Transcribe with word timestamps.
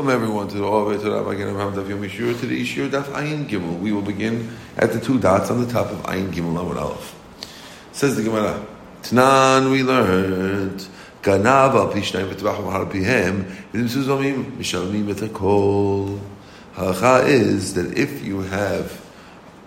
Welcome 0.00 0.14
everyone 0.14 0.48
to 0.48 0.56
the 0.56 0.64
Ove 0.64 0.98
to 1.02 1.10
Rabbi 1.10 1.32
Abraham 1.42 1.74
Daf 1.74 1.86
Yom 1.86 2.00
Yishur 2.00 2.40
to 2.40 2.46
the 2.46 2.62
Yishur 2.62 2.88
Daf 2.88 3.02
Ayin 3.12 3.46
Gimel. 3.46 3.78
We 3.80 3.92
will 3.92 4.00
begin 4.00 4.48
at 4.78 4.94
the 4.94 4.98
two 4.98 5.20
dots 5.20 5.50
on 5.50 5.62
the 5.62 5.70
top 5.70 5.90
of 5.90 5.98
Ayin 6.04 6.32
Gimel 6.32 6.54
Amud 6.54 6.80
Aleph. 6.80 7.14
Says 7.92 8.16
the 8.16 8.22
Gemara, 8.22 8.64
Tnan 9.02 9.70
we 9.70 9.82
learned 9.82 10.86
Ganav 11.20 11.74
al 11.74 11.92
Pishnayim 11.92 12.32
v'Tavachim 12.32 12.72
Har 12.72 12.86
Pihem 12.86 13.44
V'Dim 13.74 13.90
Suzomim 13.90 14.56
Mishalmim 14.56 15.10
Et 15.10 15.16
Hakol. 15.16 16.18
Halacha 16.76 17.28
is 17.28 17.74
that 17.74 17.98
if 17.98 18.24
you 18.24 18.40
have 18.40 19.04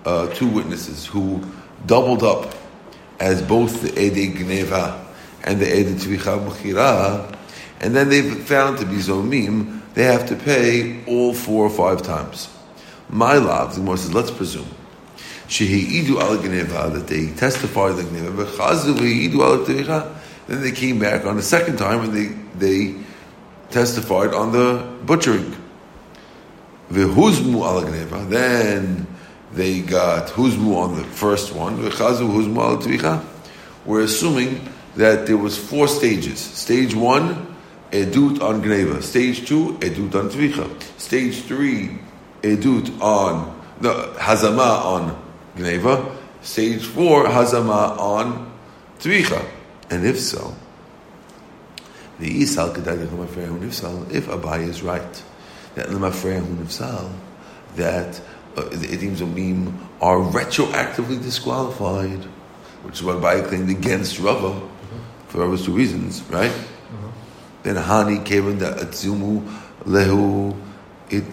uh, 0.04 0.26
two 0.30 0.48
witnesses 0.48 1.06
who 1.06 1.44
doubled 1.86 2.24
up 2.24 2.56
as 3.20 3.44
both 3.44 3.84
the 3.84 4.04
Ede 4.04 4.36
Gneva 4.36 5.00
and 5.44 5.60
the 5.60 5.80
Ede 5.80 5.96
Tvicha 5.96 6.44
Mechira, 6.44 7.38
and 7.82 7.96
then 7.96 8.10
they've 8.10 8.44
found 8.44 8.80
to 8.80 8.86
be 8.88 8.96
Zomim, 8.96 9.82
they 9.94 10.04
have 10.04 10.28
to 10.30 10.36
pay 10.36 11.04
all 11.06 11.34
four 11.34 11.66
or 11.66 11.70
five 11.70 12.02
times. 12.02 12.50
My 13.10 13.36
love, 13.36 13.76
the 13.76 13.82
Gemara 13.82 13.98
says, 13.98 14.14
let's 14.14 14.32
presume. 14.32 14.68
Shehi'idu 15.48 16.20
al 16.20 16.90
that 16.90 17.08
they 17.08 17.28
testified 17.28 17.98
the 17.98 18.04
Gneva, 18.04 18.48
then 20.48 20.62
they 20.62 20.72
came 20.72 21.00
back 21.00 21.26
on 21.26 21.36
the 21.36 21.44
second 21.44 21.78
time 21.78 22.02
and 22.02 22.14
they, 22.14 22.28
they 22.58 22.96
testified 23.70 24.34
on 24.34 24.52
the 24.52 24.84
butchering. 25.06 25.56
V'huzmu 26.92 27.62
al 27.64 27.82
then 28.30 29.08
they 29.54 29.82
got 29.82 30.30
huzmu 30.30 30.76
on 30.76 30.96
the 30.96 31.04
first 31.04 31.54
one, 31.54 31.78
v'chazu 31.78 32.28
huzmu 32.28 33.04
al. 33.04 33.24
We're 33.86 34.02
assuming 34.02 34.68
that 34.96 35.28
there 35.28 35.38
was 35.38 35.58
four 35.58 35.88
stages. 35.88 36.40
Stage 36.40 36.96
one, 36.96 37.53
edut 37.94 38.42
on 38.42 38.62
gneva. 38.64 39.02
Stage 39.02 39.48
two, 39.48 39.78
edut 39.80 40.16
on 40.16 40.30
tvicha. 40.30 40.68
Stage 41.00 41.44
three, 41.44 42.00
edut 42.42 42.90
on 43.00 43.62
no, 43.80 44.14
hazama 44.18 44.84
on 44.84 45.24
gneva. 45.56 46.16
Stage 46.42 46.84
four, 46.84 47.26
hazama 47.26 47.98
on 48.00 48.52
tvicha. 49.00 49.46
And 49.90 50.06
if 50.06 50.20
so, 50.20 50.56
the 52.20 52.42
isal 52.42 52.74
nifsal. 52.74 54.12
If 54.12 54.28
Abai 54.28 54.68
is 54.68 54.82
right, 54.82 55.24
that 55.76 55.90
nifsal, 55.90 57.12
that 57.76 58.22
uh, 58.58 58.62
the 58.64 58.88
edim 58.88 59.16
zomim 59.16 59.74
are 60.02 60.18
retroactively 60.18 61.22
disqualified, 61.22 62.24
which 62.84 62.96
is 62.96 63.04
what 63.04 63.18
Abai 63.18 63.48
claimed 63.48 63.70
against 63.70 64.20
Rava 64.20 64.68
for 65.28 65.38
those 65.40 65.66
two 65.66 65.74
reasons, 65.74 66.24
right? 66.24 66.52
Then 67.64 67.76
Hani 67.76 68.24
came 68.26 68.50
in 68.50 68.60
the 68.60 68.72
Atzumu 68.72 69.42
Lehu 69.86 70.56
it 71.10 71.24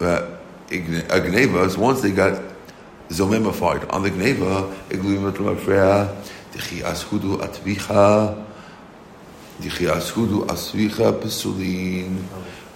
uh, 0.00 0.36
Agneva. 0.68 1.70
So 1.70 1.80
once 1.80 2.00
they 2.02 2.12
got 2.12 2.40
zomemified 3.08 3.90
on 3.92 4.02
the 4.02 4.10
Gneva, 4.10 4.72
Igluim 4.88 5.32
Mafrea, 5.32 6.14
Dichi 6.52 6.82
Ashudu 6.82 7.38
Atvicha, 7.38 8.46
Dichi 9.60 9.90
Ashudu 9.90 10.46
Asvicha 10.46 11.18
Pesulin. 11.20 12.22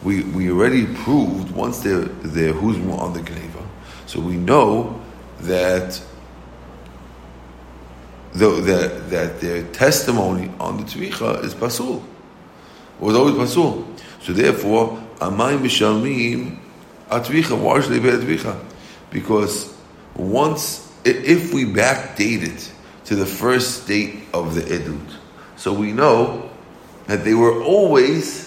We 0.03 0.23
we 0.25 0.51
already 0.51 0.87
proved 0.87 1.51
once 1.53 1.81
they're 1.81 2.03
they're 2.03 2.53
Huzmu 2.53 2.99
on 2.99 3.13
the 3.13 3.21
Gneva, 3.21 3.67
so 4.07 4.21
we 4.21 4.37
know 4.37 5.01
that. 5.41 6.01
Though 8.37 8.61
that, 8.63 9.11
that 9.11 9.41
their 9.41 9.63
testimony 9.71 10.51
on 10.59 10.79
the 10.79 10.83
Tvicha 10.83 11.45
is 11.45 11.55
Pasul 11.55 12.03
was 12.99 13.17
always 13.17 13.37
pasul. 13.37 13.87
So 14.23 14.33
therefore, 14.33 14.99
amay 15.19 15.59
mishalmim 15.59 16.59
atvicha. 17.09 17.59
Why 17.59 17.81
should 17.81 17.93
they 17.93 18.01
atvicha? 18.01 18.59
Because 19.11 19.75
once, 20.15 20.93
if 21.05 21.53
we 21.53 21.65
backdate 21.65 22.43
it 22.43 22.73
to 23.07 23.17
the 23.17 23.27
first 23.27 23.87
date 23.87 24.25
of 24.33 24.55
the 24.55 24.63
edut, 24.63 25.17
so 25.57 25.73
we 25.73 25.93
know 25.93 26.51
that 27.07 27.25
they 27.25 27.35
were 27.35 27.63
always 27.63 28.45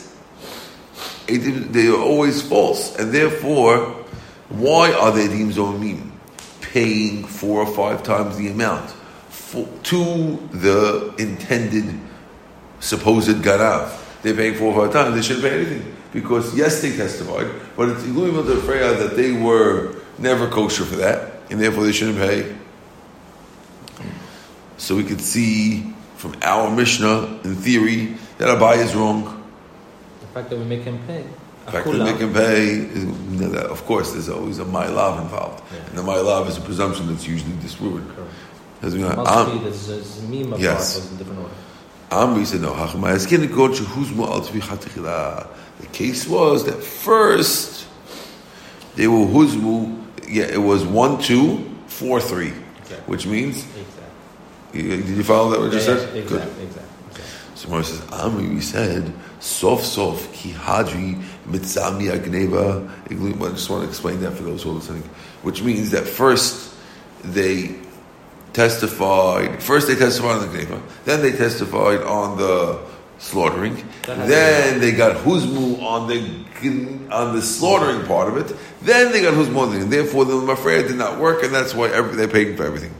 they 1.27 1.89
were 1.89 2.01
always 2.01 2.41
false, 2.41 2.95
and 2.97 3.11
therefore, 3.11 3.79
why 4.49 4.93
are 4.93 5.11
they 5.11 5.27
edim 5.27 5.51
zomim 5.51 6.11
paying 6.61 7.25
four 7.25 7.61
or 7.61 7.73
five 7.73 8.01
times 8.03 8.38
the 8.38 8.47
amount 8.47 8.89
for, 9.29 9.67
to 9.83 10.38
the 10.53 11.13
intended 11.17 11.99
supposed 12.79 13.29
garav? 13.38 14.06
They're 14.22 14.35
paying 14.35 14.55
four 14.55 14.73
or 14.73 14.85
five 14.85 14.94
times, 14.94 15.16
they 15.16 15.22
shouldn't 15.22 15.45
pay 15.45 15.61
anything. 15.61 15.95
Because 16.13 16.57
yes, 16.57 16.81
they 16.81 16.95
testified, 16.95 17.47
but 17.75 17.89
it's 17.89 18.03
Iluim 18.03 18.45
the 18.45 18.55
Freya 18.57 18.94
that 18.95 19.16
they 19.16 19.31
were 19.31 19.95
never 20.17 20.47
kosher 20.47 20.85
for 20.85 20.95
that, 20.95 21.33
and 21.51 21.59
therefore 21.61 21.83
they 21.83 21.91
shouldn't 21.91 22.17
pay. 22.17 22.55
So 24.78 24.95
we 24.95 25.03
could 25.03 25.22
see 25.22 25.94
from 26.16 26.35
our 26.41 26.69
Mishnah, 26.72 27.41
in 27.44 27.55
theory, 27.55 28.16
that 28.38 28.47
Abai 28.57 28.78
is 28.78 28.95
wrong. 28.95 29.44
The 30.22 30.28
fact 30.28 30.49
that 30.49 30.57
we 30.57 30.66
make 30.66 30.81
him 30.81 30.99
pay. 31.05 31.25
The 31.66 31.72
fact 31.72 31.85
that 31.85 31.94
we 31.94 32.03
make 32.03 32.17
him 32.17 32.34
pay, 32.34 33.59
of 33.59 33.85
course, 33.85 34.13
there's 34.13 34.29
always 34.29 34.59
a 34.59 34.66
mylav 34.66 35.22
involved. 35.22 35.63
Yeah. 35.72 35.85
And 35.88 35.97
the 35.97 36.01
mylav 36.01 36.47
is 36.47 36.57
a 36.57 36.61
presumption 36.61 37.07
that's 37.07 37.28
usually 37.28 37.55
disproven. 37.61 38.07
Correct. 38.16 38.31
As 38.81 38.95
we 38.95 39.01
know, 39.01 39.09
must 39.16 39.51
be 39.51 39.57
um, 39.57 39.63
the 39.63 39.69
Zmima 39.72 40.59
yes. 40.59 41.11
Part 42.09 42.38
was 42.38 42.53
in 42.53 42.62
different 42.62 42.79
order. 42.79 42.94
Amri 42.94 43.22
said, 44.85 44.95
no, 45.03 45.47
the 45.79 45.88
case 45.88 46.28
was 46.28 46.66
that 46.66 46.84
first 46.84 47.88
they 48.95 49.07
were 49.07 49.25
huzmu, 49.25 50.03
yeah, 50.28 50.46
it 50.46 50.57
was 50.57 50.84
1, 50.85 51.22
2, 51.22 51.75
4, 51.88 52.19
3, 52.19 52.47
exactly. 52.47 52.97
which 53.06 53.28
means, 53.28 53.63
exactly. 53.63 54.81
did 54.81 55.07
you 55.07 55.23
follow 55.23 55.51
that 55.51 55.59
what 55.59 55.72
you 55.72 55.78
yeah, 55.78 55.85
said? 55.85 56.16
Exactly, 56.16 56.22
Good. 56.23 56.41
exactly. 56.41 56.63
exactly. 56.63 57.23
So 57.56 57.69
Mara 57.69 57.84
says, 57.84 58.00
Amri, 58.01 58.50
we 58.56 58.62
said, 58.62 59.13
sof 59.40 59.84
sof 59.84 60.34
ki 60.34 60.51
hadri 60.51 61.22
mitzami 61.47 62.12
agneva. 62.12 62.90
I 63.06 63.51
just 63.51 63.69
want 63.69 63.84
to 63.84 63.90
explain 63.90 64.19
that 64.22 64.31
for 64.31 64.44
those 64.44 64.63
who 64.63 64.72
are 64.72 64.73
listening, 64.73 65.03
which 65.44 65.62
means 65.62 65.91
that 65.91 66.07
first 66.07 66.73
they 67.23 67.75
testified. 68.57 69.62
First, 69.62 69.88
they 69.88 69.94
testified 69.94 70.41
on 70.41 70.51
the 70.51 70.57
gneva. 70.57 70.81
Then 71.06 71.22
they 71.22 71.31
testified 71.31 72.01
on 72.01 72.40
the 72.40 72.81
slaughtering. 73.19 73.88
Then 74.01 74.79
they 74.79 74.94
got 74.94 75.16
huzmu 75.18 75.79
on 75.84 76.07
the 76.07 77.13
on 77.13 77.35
the 77.35 77.41
slaughtering 77.44 78.03
part 78.07 78.29
of 78.29 78.38
it. 78.38 78.57
Then 78.81 79.12
they 79.12 79.22
got 79.22 79.35
huzmu 79.35 79.57
on 79.57 79.79
the. 79.79 79.85
Therefore, 79.85 80.25
the 80.25 80.34
mafreya 80.34 80.88
did 80.88 80.97
not 80.97 81.19
work, 81.19 81.44
and 81.44 81.53
that's 81.53 81.75
why 81.75 81.90
every, 81.90 82.16
they're 82.16 82.28
paying 82.28 82.57
for 82.57 82.66
everything. 82.66 82.96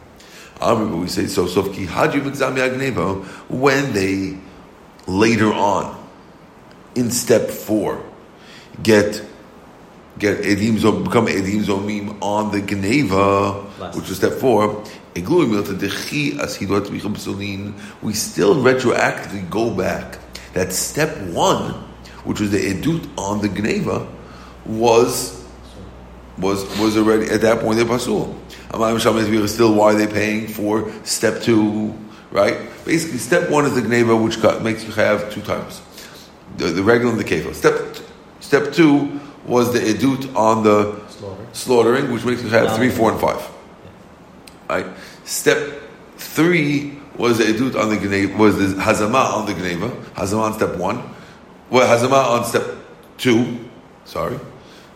I 0.62 0.74
remember 0.74 0.98
we 0.98 1.08
say 1.08 1.26
so. 1.26 1.48
So 1.48 1.64
ki 1.74 1.88
agneva 1.88 3.26
when 3.50 3.94
they 3.94 4.38
later 5.08 5.52
on 5.52 6.08
in 6.94 7.10
step 7.10 7.50
four 7.50 8.04
get 8.84 9.24
get 10.20 10.42
edim 10.44 10.78
zom, 10.78 11.04
become 11.04 11.28
edim 11.28 11.64
zomim 11.64 12.18
on 12.22 12.52
the 12.52 12.62
gneva, 12.62 13.64
which 13.96 14.10
was 14.10 14.18
step 14.18 14.34
four. 14.34 14.84
We 15.16 15.24
still 18.14 18.56
retroactively 18.56 19.50
go 19.50 19.72
back. 19.72 20.20
That 20.54 20.72
step 20.74 21.18
one, 21.28 21.74
which 22.24 22.40
was 22.40 22.52
the 22.52 22.60
edut 22.60 23.10
on 23.18 23.42
the 23.42 23.50
gneva, 23.50 24.08
was 24.66 25.46
was 26.38 26.64
was 26.80 26.98
already 26.98 27.30
at 27.32 27.42
that 27.42 27.62
point 27.62 27.78
they 27.78 27.86
pasul. 27.86 28.36
Am 28.74 28.84
I 28.84 28.98
still, 28.98 29.74
why 29.74 29.94
are 29.94 29.96
they 29.96 30.08
paying 30.08 30.48
for 30.48 30.92
step 31.04 31.42
two? 31.42 31.98
Right? 32.32 32.58
Basically, 32.86 33.18
step 33.18 33.50
one 33.50 33.66
is 33.66 33.74
the 33.76 33.82
gneva, 33.82 34.22
which 34.22 34.38
makes 34.62 34.84
you 34.84 34.92
have 34.92 35.32
two 35.32 35.42
times 35.42 35.82
the, 36.58 36.66
the 36.66 36.84
regular 36.84 37.12
and 37.12 37.20
the 37.20 37.24
kefir. 37.24 37.54
Step 37.54 37.98
step 38.40 38.74
two 38.74 39.17
was 39.48 39.74
the 39.74 39.80
edut 39.80 40.36
on 40.36 40.64
the 40.64 41.00
Slaughter. 41.10 41.46
slaughtering, 41.54 42.12
which 42.12 42.26
makes 42.26 42.44
you 42.44 42.50
have 42.50 42.76
three, 42.76 42.90
four, 42.90 43.12
and 43.12 43.20
five. 43.20 43.42
Right. 44.70 44.86
Step 45.24 45.82
three 46.18 47.00
was 47.18 47.38
the 47.40 47.46
edut 47.46 47.82
on 47.82 47.90
the 47.90 47.96
gneva, 47.96 48.38
was 48.38 48.58
the 48.58 48.82
hazama 48.82 49.34
on 49.34 49.46
the 49.46 49.54
gneva. 49.54 49.90
Hazama 50.14 50.42
on 50.42 50.54
step 50.54 50.76
one. 50.78 51.02
Well, 51.70 51.88
hazama 51.88 52.40
on 52.40 52.46
step 52.46 52.64
two. 53.18 53.58
Sorry, 54.06 54.38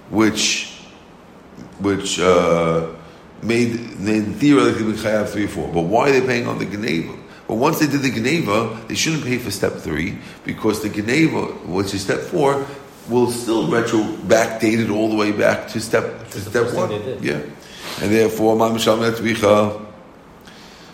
which 0.09 0.79
which 1.79 2.19
uh, 2.19 2.87
made 3.41 3.99
made 3.99 4.35
theoretically 4.35 4.97
have 4.97 5.31
three, 5.31 5.47
four. 5.47 5.67
But 5.71 5.83
why 5.83 6.09
are 6.09 6.11
they 6.11 6.25
paying 6.25 6.47
on 6.47 6.59
the 6.59 6.65
gneva? 6.65 7.17
But 7.47 7.55
once 7.55 7.79
they 7.79 7.87
did 7.87 8.01
the 8.01 8.11
gneva, 8.11 8.87
they 8.87 8.95
shouldn't 8.95 9.25
pay 9.25 9.37
for 9.37 9.51
step 9.51 9.73
three 9.73 10.17
because 10.45 10.81
the 10.81 10.89
gneva, 10.89 11.65
which 11.65 11.93
is 11.93 12.01
step 12.01 12.19
four, 12.19 12.65
will 13.09 13.31
still 13.31 13.67
retro 13.67 13.99
backdated 13.99 14.91
all 14.93 15.09
the 15.09 15.15
way 15.15 15.31
back 15.31 15.67
to 15.69 15.79
step 15.79 16.29
to 16.29 16.39
step 16.39 16.73
one. 16.73 16.91
Yeah, 17.23 17.41
and 18.01 18.11
therefore, 18.11 18.55
Mam 18.55 18.77
Shalmet 18.77 19.15
Vicha. 19.15 19.85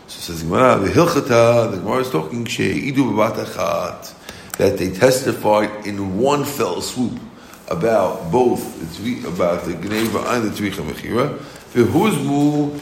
So 0.07 0.33
says 0.33 0.43
Gemara, 0.43 0.79
the 0.79 0.89
Hilchata, 0.89 1.71
the 1.71 1.77
Gemara 1.77 1.99
is 1.99 2.09
talking 2.09 2.45
Sheidu 2.45 3.13
Achat, 3.13 4.13
that 4.57 4.77
they 4.77 4.89
testified 4.91 5.85
in 5.85 6.17
one 6.17 6.45
fell 6.45 6.81
swoop 6.81 7.19
about 7.67 8.31
both 8.31 8.61
the 9.03 9.27
about 9.27 9.65
the 9.65 9.73
Gneva 9.73 10.33
and 10.33 10.49
the 10.49 10.55
Tvicha 10.55 10.81
Mechira. 10.89 11.37
V'huzmu, 11.73 12.79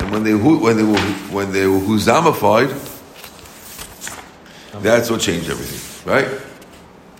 and 0.00 0.10
when 0.10 0.24
they 0.24 0.34
when 0.34 0.76
they 0.76 0.82
were 0.82 0.98
when 1.32 1.52
they 1.52 1.66
were 1.66 1.80
huzamified, 1.80 2.70
that's 4.82 5.10
what 5.10 5.20
changed 5.20 5.48
everything, 5.48 6.12
right? 6.12 6.28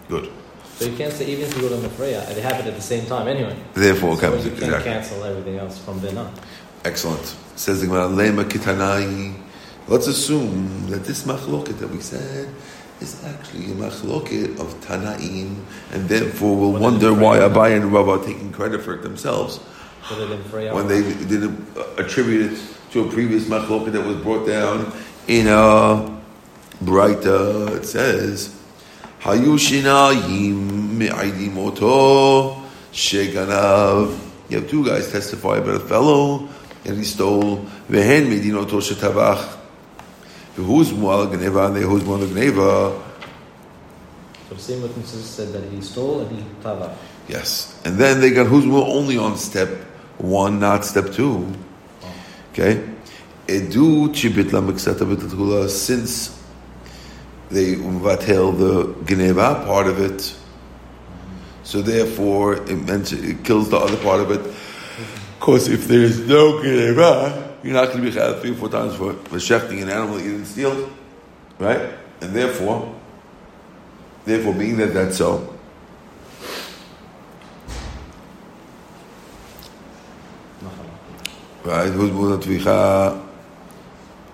Good. 0.08 0.30
So 0.76 0.86
you 0.86 0.96
can't 0.96 1.12
say 1.12 1.26
even 1.26 1.44
if 1.44 1.54
you 1.54 1.62
go 1.62 1.68
to 1.68 1.88
Mafreya, 1.88 2.28
it 2.30 2.42
happened 2.42 2.68
at 2.68 2.74
the 2.74 2.82
same 2.82 3.06
time 3.06 3.28
anyway. 3.28 3.56
Therefore, 3.74 4.16
so 4.16 4.20
comes 4.20 4.44
you 4.44 4.50
can't 4.50 4.64
exactly. 4.64 4.92
cancel 4.92 5.24
everything 5.24 5.58
else 5.58 5.78
from 5.78 6.00
then 6.00 6.18
on. 6.18 6.34
Excellent. 6.84 7.36
Says 7.56 7.80
the 7.80 7.86
Gemara, 7.86 8.08
Lema 8.08 8.44
Kitanai. 8.44 9.38
Let's 9.88 10.06
assume 10.06 10.90
that 10.90 11.04
this 11.04 11.24
machloket 11.24 11.78
that 11.78 11.88
we 11.88 12.00
said 12.00 12.48
is 13.00 13.22
actually 13.24 13.66
a 13.66 13.74
machloket 13.74 14.58
of 14.60 14.74
Tanaim, 14.80 15.56
and 15.92 16.08
therefore 16.08 16.56
we'll 16.56 16.80
wonder 16.80 17.12
why 17.12 17.38
Abai 17.38 17.76
and 17.76 17.92
Rav 17.92 18.08
are 18.08 18.24
taking 18.24 18.52
credit 18.52 18.80
for 18.80 18.94
it 18.94 19.02
themselves 19.02 19.58
when 20.08 20.88
they 20.88 21.02
didn't 21.02 21.76
uh, 21.76 21.84
attribute 21.98 22.52
it 22.52 22.60
to 22.90 23.04
a 23.06 23.10
previous 23.10 23.44
machloket 23.44 23.92
that 23.92 24.04
was 24.04 24.16
brought 24.16 24.46
down 24.46 24.92
in 25.28 25.46
a 25.46 26.20
Braita. 26.84 27.76
It 27.76 27.84
says, 27.84 28.61
"Hayu 29.22 29.56
shinayim 29.58 30.98
me'aidim 30.98 31.56
oto 31.58 32.62
sheganav." 32.92 34.18
You 34.48 34.60
have 34.60 34.68
two 34.68 34.84
guys 34.84 35.10
testify 35.10 35.56
about 35.58 35.76
a 35.76 35.80
fellow 35.80 36.48
and 36.84 36.98
he 36.98 37.04
stole. 37.04 37.64
Medinoto 37.88 38.80
shetabach. 38.80 39.58
Who's 40.56 40.90
mu'al 40.90 41.28
gneva 41.28 41.74
and 41.74 41.76
who's 41.78 42.02
mu'al 42.02 42.26
gneva. 42.26 43.00
So 44.48 44.54
the 44.54 44.60
same 44.60 44.82
witnesses 44.82 45.24
said 45.24 45.52
that 45.52 45.64
he 45.70 45.80
stole 45.80 46.20
and 46.20 46.36
he 46.36 46.44
tavach. 46.62 46.94
Yes, 47.28 47.80
and 47.84 47.96
then 47.96 48.20
they 48.20 48.30
got 48.30 48.46
who's 48.46 48.66
only 48.66 49.16
on 49.16 49.38
step 49.38 49.70
one, 50.18 50.58
not 50.60 50.84
step 50.84 51.12
two. 51.12 51.50
Okay, 52.52 52.84
edu 53.46 54.08
chibit 54.08 54.52
la 54.52 55.68
since 55.68 56.41
they 57.52 57.74
vatel 57.74 58.56
the 58.58 58.94
gneva 59.04 59.64
part 59.66 59.86
of 59.86 60.00
it, 60.00 60.34
so 61.62 61.82
therefore 61.82 62.54
it, 62.54 62.76
meant, 62.76 63.12
it 63.12 63.44
kills 63.44 63.68
the 63.68 63.76
other 63.76 63.96
part 63.98 64.20
of 64.20 64.30
it. 64.30 64.40
Of 64.40 65.36
course, 65.40 65.68
if 65.68 65.86
there 65.86 66.02
is 66.02 66.20
no 66.20 66.60
gneva, 66.60 67.50
you're 67.62 67.74
not 67.74 67.88
going 67.88 68.04
to 68.04 68.10
be 68.10 68.16
chayv 68.16 68.40
three 68.40 68.52
or 68.52 68.54
four 68.54 68.68
times 68.68 68.94
for, 68.94 69.12
for 69.12 69.36
shechting 69.36 69.82
an 69.82 69.88
animal 69.88 70.16
that 70.16 70.24
you 70.24 70.32
didn't 70.32 70.46
steal, 70.46 70.90
right? 71.58 71.92
And 72.20 72.34
therefore, 72.34 72.94
therefore, 74.24 74.54
being 74.54 74.76
that 74.78 74.94
that's 74.94 75.18
so, 75.18 75.54
right? 81.64 81.92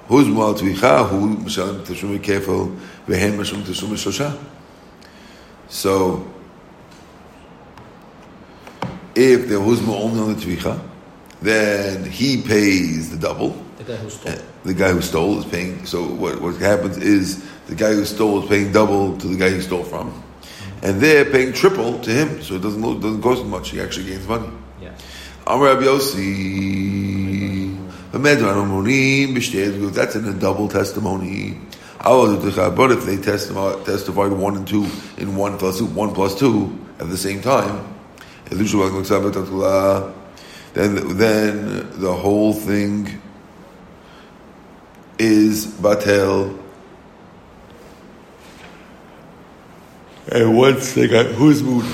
Who's 0.08 0.28
more 0.28 0.54
tvicha? 0.54 1.10
Who's 1.10 1.22
more 1.22 1.38
tvicha? 1.38 1.40
Who 1.40 1.46
משלם 1.46 1.76
תשלומי 1.86 2.20
כפל 2.20 2.64
והן 3.08 3.38
משלמים 3.38 3.66
תשלומי 3.66 3.98
שלושה? 3.98 4.30
So, 5.70 6.24
if 9.16 9.48
there 9.48 9.60
was 9.60 9.82
more 9.82 10.04
only 10.04 10.20
on 10.20 10.36
the 10.36 10.42
tvicha, 10.42 10.80
then 11.42 12.06
he 12.06 12.42
pays 12.42 13.10
the 13.12 13.18
double. 13.18 13.56
The 13.78 13.84
guy 13.84 13.96
who 13.96 14.10
stole. 14.10 14.36
The 14.64 14.74
guy 14.74 14.92
who 14.92 15.02
stole 15.02 15.40
is 15.40 15.46
paying. 15.46 15.86
So 15.86 16.04
what, 16.04 16.40
what 16.42 16.56
happens 16.56 16.98
is 16.98 17.44
the 17.68 17.76
guy 17.76 17.94
who 17.94 18.06
stole 18.06 18.44
is 18.44 18.50
paying 18.50 18.72
double 18.72 19.18
to 19.18 19.28
the 19.28 19.36
guy 19.36 19.50
he 19.50 19.62
stole 19.62 19.84
from, 19.84 20.12
mm-hmm. 20.12 20.86
and 20.86 21.02
they're 21.02 21.26
paying 21.26 21.54
triple 21.54 22.00
to 22.00 22.10
him. 22.10 22.42
So 22.42 22.56
it 22.56 22.62
doesn't 22.62 22.82
doesn't 22.82 23.22
cost 23.22 23.42
him 23.42 23.50
much. 23.50 23.72
He 23.72 23.82
actually 23.82 24.06
gains 24.06 24.28
money. 24.28 24.50
Yeah. 24.82 24.94
Amar 25.48 25.68
Rabbi 25.68 25.84
Yossi. 25.84 27.17
That's 28.13 30.17
in 30.17 30.25
a 30.25 30.33
double 30.33 30.69
testimony. 30.69 31.59
But 32.03 32.93
if 32.93 33.05
they 33.05 33.17
testify, 33.17 33.83
testified 33.85 34.33
one 34.33 34.57
and 34.57 34.67
two 34.67 34.87
in 35.17 35.37
one 35.37 35.59
plus 35.59 35.79
two, 35.79 35.87
one 35.87 36.15
plus 36.15 36.39
two 36.39 36.79
at 37.01 37.11
the 37.11 37.17
same 37.17 37.43
time, 37.43 37.95
then 40.75 41.19
then 41.19 42.01
the 42.01 42.15
whole 42.15 42.53
thing 42.53 43.21
is 45.19 45.67
batel. 45.67 46.57
And 50.31 50.57
once 50.57 50.93
they 50.93 51.09
got 51.09 51.27
who's 51.27 51.63
mood? 51.63 51.87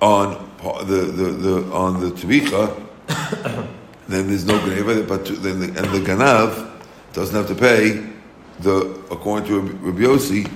On 0.00 0.50
the, 0.62 0.84
the, 0.84 1.24
the 1.24 1.72
on 1.72 2.00
the 2.00 2.10
tvicha, 2.10 3.68
then 4.10 4.28
there's 4.28 4.44
no 4.44 4.58
gneva, 4.58 5.06
but 5.06 5.24
then 5.42 5.60
the, 5.60 5.66
and 5.66 5.76
the 5.76 6.00
ganav 6.00 6.70
doesn't 7.12 7.34
have 7.34 7.48
to 7.48 7.54
pay 7.54 8.06
the 8.60 8.80
according 9.10 9.48
to 9.48 9.60
Rabbi 9.60 10.00
Yossi. 10.00 10.50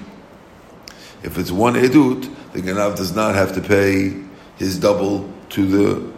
If 1.23 1.39
it's 1.39 1.51
one 1.51 1.75
edut, 1.75 2.29
the 2.53 2.61
ganav 2.61 2.97
does 2.97 3.15
not 3.15 3.35
have 3.35 3.55
to 3.55 3.61
pay 3.61 4.15
his 4.57 4.79
double 4.79 5.31
to 5.51 5.67
the 5.67 6.13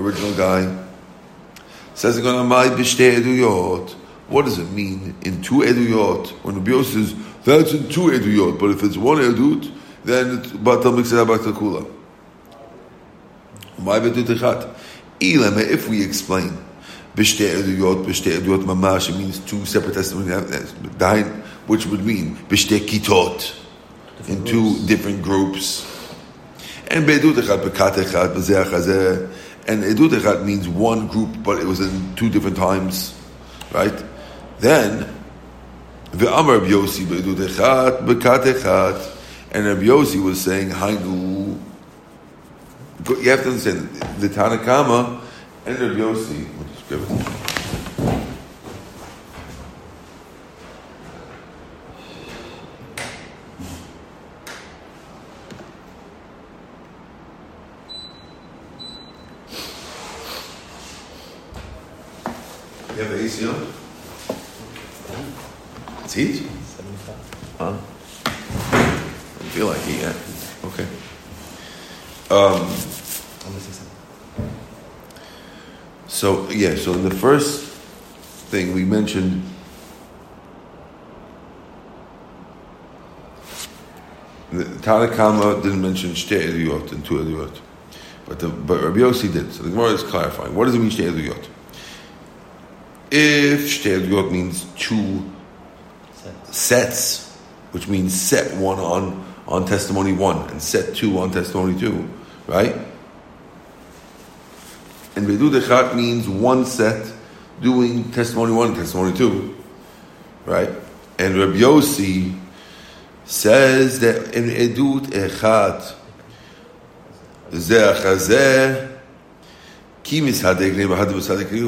original 0.00 0.34
guy. 0.34 0.84
Says 1.94 2.16
the 2.16 2.22
eduyot. 2.22 3.90
What 4.28 4.44
does 4.44 4.58
it 4.58 4.70
mean 4.70 5.14
in 5.22 5.42
two 5.42 5.60
eduyot? 5.60 6.28
When 6.44 6.56
Rabbi 6.56 6.70
Yossi 6.70 7.04
says 7.04 7.14
that's 7.44 7.72
in 7.72 7.88
two 7.88 8.10
eduyot, 8.10 8.58
but 8.58 8.70
if 8.70 8.82
it's 8.82 8.96
one 8.96 9.18
edut, 9.18 9.72
then 10.04 10.38
it's 10.38 10.48
batal 10.48 10.96
mixed 10.96 11.12
batal 11.12 11.52
kula. 11.52 11.86
If 15.20 15.88
we 15.88 16.04
explain 16.04 16.67
Bishte 17.14 17.48
Eduyot, 17.48 18.04
Bishte 18.04 18.38
Eduyot 18.38 18.64
Mamash, 18.64 19.10
it 19.10 19.16
means 19.16 19.38
two 19.40 19.64
separate 19.66 19.94
testimonies, 19.94 20.72
which 21.66 21.86
would 21.86 22.04
mean 22.04 22.36
Bishte 22.48 22.78
Kitot, 22.78 23.54
in 24.28 24.44
two 24.44 24.78
different 24.86 25.22
groups. 25.22 25.84
And 26.90 27.06
Be'edut 27.06 27.34
Echad, 27.34 27.62
Bekat 27.62 27.94
Echad, 27.94 28.34
Be'zeh 28.34 28.64
Chazeh, 28.64 29.30
and 29.66 29.84
Edut 29.84 30.10
Echad 30.10 30.44
means 30.44 30.68
one 30.68 31.06
group, 31.08 31.42
but 31.42 31.58
it 31.58 31.66
was 31.66 31.80
in 31.80 32.14
two 32.16 32.30
different 32.30 32.56
times, 32.56 33.14
right? 33.72 34.02
Then, 34.60 35.06
Ve'amar 36.12 36.60
Yossi 36.66 37.04
Be'edut 37.08 37.36
Echad, 37.36 38.06
Bekat 38.06 38.44
Echad, 38.54 39.16
and 39.52 39.66
Rabbi 39.66 39.82
Yossi 39.82 40.22
was 40.22 40.40
saying, 40.40 40.70
Hainu, 40.70 41.58
you 43.08 43.30
have 43.30 43.42
to 43.42 43.48
understand 43.50 43.88
the 44.18 44.28
Tanakama 44.28 45.20
and 45.66 45.78
Rabbi 45.78 46.00
Yossi. 46.00 46.46
Grab 46.88 47.02
it. 47.02 47.10
You 62.96 63.04
have 63.04 63.10
the 63.10 63.22
AC 63.22 63.46
on? 63.46 63.72
It's 66.04 66.14
heat? 66.14 66.36
75. 66.36 67.58
Huh? 67.58 67.76
I 68.64 69.44
feel 69.50 69.66
like 69.66 69.86
it 69.86 70.00
yet. 70.00 70.16
Okay. 70.64 70.86
Um, 72.30 72.88
so 76.18 76.50
yeah, 76.50 76.74
so 76.74 76.94
in 76.94 77.08
the 77.08 77.14
first 77.28 77.62
thing 78.48 78.72
we 78.72 78.86
mentioned 78.86 79.42
the 84.50 84.64
Tanakama 84.64 85.62
didn't 85.62 85.82
mention 85.82 86.12
Shtei 86.12 86.48
Eduyot 86.48 86.90
and 86.92 87.04
two 87.04 87.16
Eduyot. 87.16 87.60
But, 88.24 88.38
the, 88.38 88.48
but 88.48 88.82
Rabbi 88.82 89.00
Yossi 89.00 89.30
did. 89.30 89.52
So 89.52 89.62
the 89.62 89.68
Gemara 89.68 89.90
is 89.90 90.02
clarifying. 90.04 90.54
What 90.54 90.64
does 90.64 90.74
it 90.74 90.78
mean 90.78 90.90
Shtei 90.90 91.12
Eduyot? 91.12 91.46
If 93.10 93.60
Shtei 93.60 94.00
Eduyot 94.00 94.32
means 94.32 94.64
two 94.78 95.30
sets. 96.50 97.36
which 97.72 97.88
means 97.88 98.18
set 98.18 98.56
one 98.56 98.78
on, 98.78 99.34
on 99.46 99.66
testimony 99.66 100.12
one 100.14 100.48
and 100.48 100.62
set 100.62 100.96
two 100.96 101.18
on 101.18 101.30
testimony 101.30 101.78
two, 101.78 102.08
right? 102.46 102.74
And 105.14 105.26
Bedud 105.26 105.60
Echat 105.60 105.94
means 105.94 106.26
one 106.26 106.64
set 106.64 107.17
doing 107.60 108.10
testimony 108.12 108.52
one, 108.52 108.74
testimony 108.74 109.16
two, 109.16 109.56
right? 110.44 110.70
And 111.18 111.36
Rabbi 111.36 111.58
Yossi 111.58 112.38
says 113.24 114.00
that 114.00 114.34
in 114.34 114.44
Edut 114.44 115.06
Echat, 115.08 115.94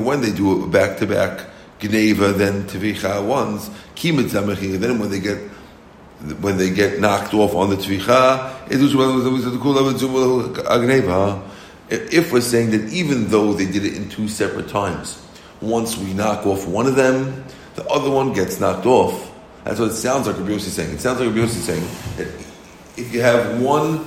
when 0.04 0.20
they 0.20 0.32
do 0.32 0.64
it 0.64 0.70
back 0.70 0.99
to 0.99 1.06
back, 1.06 1.47
Gneva, 1.80 2.37
then 2.37 2.64
Tevicha 2.64 3.26
ones, 3.26 3.70
then 4.80 4.99
when 4.99 5.11
they 5.11 5.20
get 5.20 5.50
when 6.40 6.59
they 6.59 6.70
get 6.70 7.00
knocked 7.00 7.32
off 7.32 7.54
on 7.54 7.70
the 7.70 7.76
tvicha, 7.76 8.52
if 11.90 12.32
we're 12.32 12.40
saying 12.40 12.70
that 12.70 12.92
even 12.92 13.28
though 13.28 13.54
they 13.54 13.64
did 13.64 13.87
it 13.87 13.97
in 13.97 14.09
two 14.09 14.28
separate 14.28 14.68
times, 14.68 15.26
once 15.61 15.97
we 15.99 16.12
knock 16.14 16.47
off 16.47 16.67
one 16.67 16.87
of 16.87 16.97
them, 16.97 17.45
the 17.75 17.85
other 17.87 18.11
one 18.11 18.33
gets 18.33 18.61
knocked 18.61 18.87
off. 18.87 19.31
That's 19.64 19.79
what 19.79 19.90
it 19.90 19.95
sounds 19.95 20.26
like 20.26 20.37
Rabbi 20.38 20.50
Yossi 20.52 20.67
is 20.69 20.73
saying. 20.75 20.93
It 20.95 21.00
sounds 21.00 21.21
like 21.21 21.29
Rabbi 21.29 21.40
Yossi 21.40 21.57
is 21.57 21.64
saying 21.64 21.87
that 22.17 22.29
if 22.97 23.12
you 23.12 23.21
have 23.21 23.61
one 23.61 24.07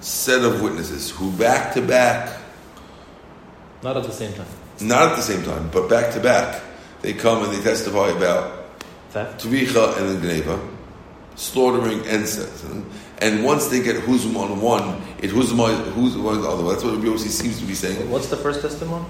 set 0.00 0.42
of 0.42 0.62
witnesses 0.62 1.10
who 1.10 1.30
back 1.32 1.74
to 1.74 1.82
back, 1.82 2.38
Not 3.82 3.96
at 3.96 4.04
the 4.04 4.12
same 4.12 4.32
time. 4.32 4.46
not 4.80 5.10
at 5.10 5.16
the 5.16 5.22
same 5.22 5.42
time, 5.44 5.68
but 5.72 5.88
back 5.88 6.12
to 6.14 6.20
back, 6.20 6.62
they 7.02 7.12
come 7.12 7.44
and 7.44 7.52
they 7.52 7.62
testify 7.62 8.08
about 8.08 8.64
Theft. 9.10 9.44
Tvicha 9.44 9.98
and 9.98 10.22
the 10.22 10.26
Gneva, 10.26 10.58
slaughtering 11.36 12.00
and. 12.06 12.84
And 13.18 13.44
once 13.44 13.68
they 13.68 13.80
get 13.82 13.96
Huzum 14.02 14.36
on 14.36 14.60
one, 14.60 15.00
it 15.22 15.30
Huzum 15.30 15.60
on 15.60 15.92
Huzum 15.94 16.26
on 16.26 16.40
the 16.42 16.48
other. 16.48 16.64
That's 16.68 16.82
what 16.82 16.94
Rabbi 16.94 17.06
Yossi 17.06 17.28
seems 17.28 17.60
to 17.60 17.66
be 17.66 17.74
saying. 17.74 18.10
What's 18.10 18.28
the 18.28 18.36
first 18.36 18.60
testimony? 18.62 19.04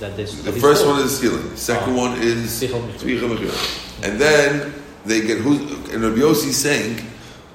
That 0.00 0.16
they, 0.16 0.24
The 0.24 0.52
first 0.52 0.86
one 0.86 1.00
is 1.00 1.16
stealing. 1.16 1.48
The 1.50 1.56
second 1.56 1.94
Ah. 1.94 1.96
one 1.96 2.20
is 2.20 2.60
Tvicha 2.62 2.80
Mechira. 2.80 2.98
Tvicha 2.98 3.36
Mechira. 3.38 4.04
And 4.04 4.20
then 4.20 4.74
they 5.06 5.20
get 5.22 5.38
Huzum, 5.38 5.92
and 5.92 6.02
Rabbi 6.02 6.18
Yossi 6.20 6.52
saying 6.52 7.00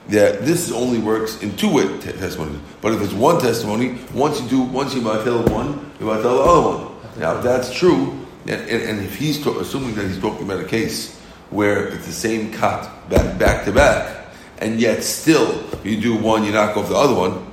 that 0.10 0.44
this 0.46 0.72
only 0.72 0.98
works 0.98 1.38
in 1.44 1.56
two 1.56 1.70
way- 1.70 1.88
te- 2.00 2.14
testimonies. 2.14 2.58
But 2.82 2.94
if 2.94 3.02
it's 3.02 3.14
one 3.14 3.40
testimony, 3.40 4.00
once 4.14 4.42
you 4.42 4.48
do, 4.50 4.62
once 4.62 4.96
you 4.96 5.02
might 5.02 5.24
tell 5.24 5.44
one, 5.44 5.92
you 6.00 6.08
might 6.08 6.22
tell 6.24 6.38
the 6.38 6.44
other 6.44 6.62
one. 6.62 6.88
Now, 7.20 7.38
if 7.38 7.44
that's 7.44 7.72
true, 7.72 8.18
and, 8.48 8.60
and, 8.70 8.82
and 8.90 9.06
if 9.06 9.16
he's 9.16 9.38
ta- 9.44 9.60
assuming 9.60 9.94
that 9.96 10.08
he's 10.08 10.18
talking 10.20 10.44
about 10.44 10.60
a 10.60 10.64
case 10.68 11.16
where 11.52 11.90
it's 11.90 12.08
the 12.08 12.14
same 12.14 12.52
cut 12.52 12.90
back, 13.10 13.38
back 13.38 13.66
to 13.66 13.72
back, 13.72 14.32
and 14.58 14.80
yet 14.80 15.04
still 15.04 15.62
you 15.84 16.02
do 16.02 16.16
one, 16.16 16.44
you 16.44 16.52
knock 16.52 16.76
off 16.76 16.90
the 16.90 16.96
other 16.96 17.14
one, 17.14 17.46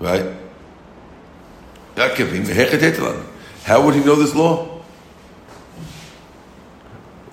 right? 0.00 0.24
That 1.96 2.14
can 2.14 2.30
be 2.30 2.38
mehechetetelan. 2.40 3.26
How 3.70 3.80
would 3.84 3.94
he 3.94 4.02
know 4.02 4.16
this 4.16 4.34
law? 4.34 4.80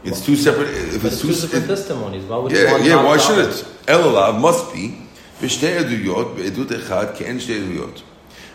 It's 0.04 0.24
two 0.24 0.36
separate. 0.36 0.70
If 0.70 1.04
it's 1.04 1.16
it's 1.16 1.22
two, 1.24 1.30
two 1.30 1.34
different 1.34 1.66
it- 1.66 1.68
testimonies. 1.68 2.26
Why 2.26 2.38
would 2.38 2.52
yeah, 2.52 2.78
yeah. 2.78 3.04
Why 3.04 3.18
should 3.18 3.40
it? 3.40 3.56
Elalav 3.88 4.40
must 4.40 4.72
be 4.72 5.02
b'shtei 5.42 5.82
eduyot 5.82 6.36
be'edut 6.36 6.68
echad 6.68 7.16
ke'en 7.16 7.40
shtei 7.40 7.58
eduyot. 7.64 8.04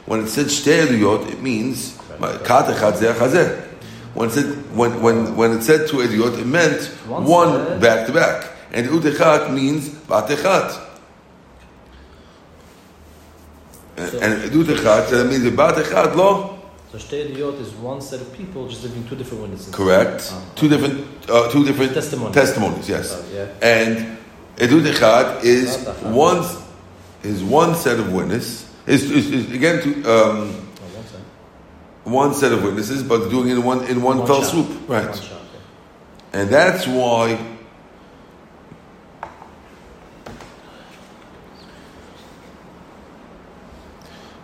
When 0.07 0.21
it 0.21 0.29
said 0.29 0.47
shtei 0.47 0.87
eduyot, 0.87 1.29
it 1.33 1.43
means 1.43 1.99
kat 2.45 2.67
echad 2.73 2.99
zeh 3.03 3.15
chazeh. 3.15 3.67
When 4.15 4.29
it 4.29 4.33
said 4.33 4.77
when 4.77 5.03
when 5.03 5.35
when 5.35 5.51
it 5.51 5.63
said 5.65 5.89
two 5.89 5.97
eduyot, 5.97 6.39
it 6.39 6.47
meant 6.47 6.85
One 7.09 7.81
back 7.81 8.07
to 8.07 8.13
back, 8.13 8.49
and 8.73 8.87
edut 8.87 9.11
echad 9.13 9.53
means 9.53 9.89
bat 9.89 10.29
echad. 10.29 10.81
And 13.97 14.09
So- 14.09 14.19
and 14.21 14.43
edut 14.45 14.67
echad 14.77 15.11
that 15.11 15.25
means 15.27 15.43
the 15.43 15.51
bat 15.51 15.75
echad 15.75 16.15
lo 16.15 16.52
So 16.93 16.99
Shtei 16.99 17.59
is 17.59 17.73
one 17.77 18.03
set 18.03 18.21
of 18.21 18.31
people 18.35 18.69
just 18.69 18.83
giving 18.83 19.09
two 19.09 19.17
different 19.17 19.43
witnesses. 19.45 19.75
correct. 19.75 20.29
Ah. 20.31 20.45
Two 20.55 20.69
different 20.69 21.07
uh, 21.31 21.51
two 21.51 21.65
different 21.65 21.95
Testimonies. 21.95 22.35
testimonies. 22.35 22.87
Yes. 22.87 23.15
Oh, 23.15 23.25
yeah. 23.33 23.47
And 23.63 24.19
Edut 24.57 24.85
Echad 24.93 25.43
is 25.43 25.87
one 26.03 26.45
is 27.23 27.43
one 27.43 27.75
set 27.77 27.99
of 27.99 28.13
witness. 28.13 28.69
Is, 28.87 29.11
is, 29.11 29.31
is 29.31 29.51
again 29.53 29.81
to, 29.83 29.95
um, 30.05 30.59
Oh, 32.05 32.11
one 32.13 32.35
set. 32.35 32.53
of 32.53 32.63
witnesses, 32.63 33.03
but 33.03 33.31
doing 33.31 33.49
it 33.49 33.53
in 33.53 33.63
one 33.63 33.87
in 33.87 34.03
one, 34.03 34.19
One 34.19 34.27
fell 34.27 34.43
shot. 34.43 34.51
swoop, 34.51 34.87
right? 34.87 35.15
Shot, 35.17 35.25
okay. 35.25 35.63
And 36.35 36.51
that's 36.51 36.87
why. 36.87 37.39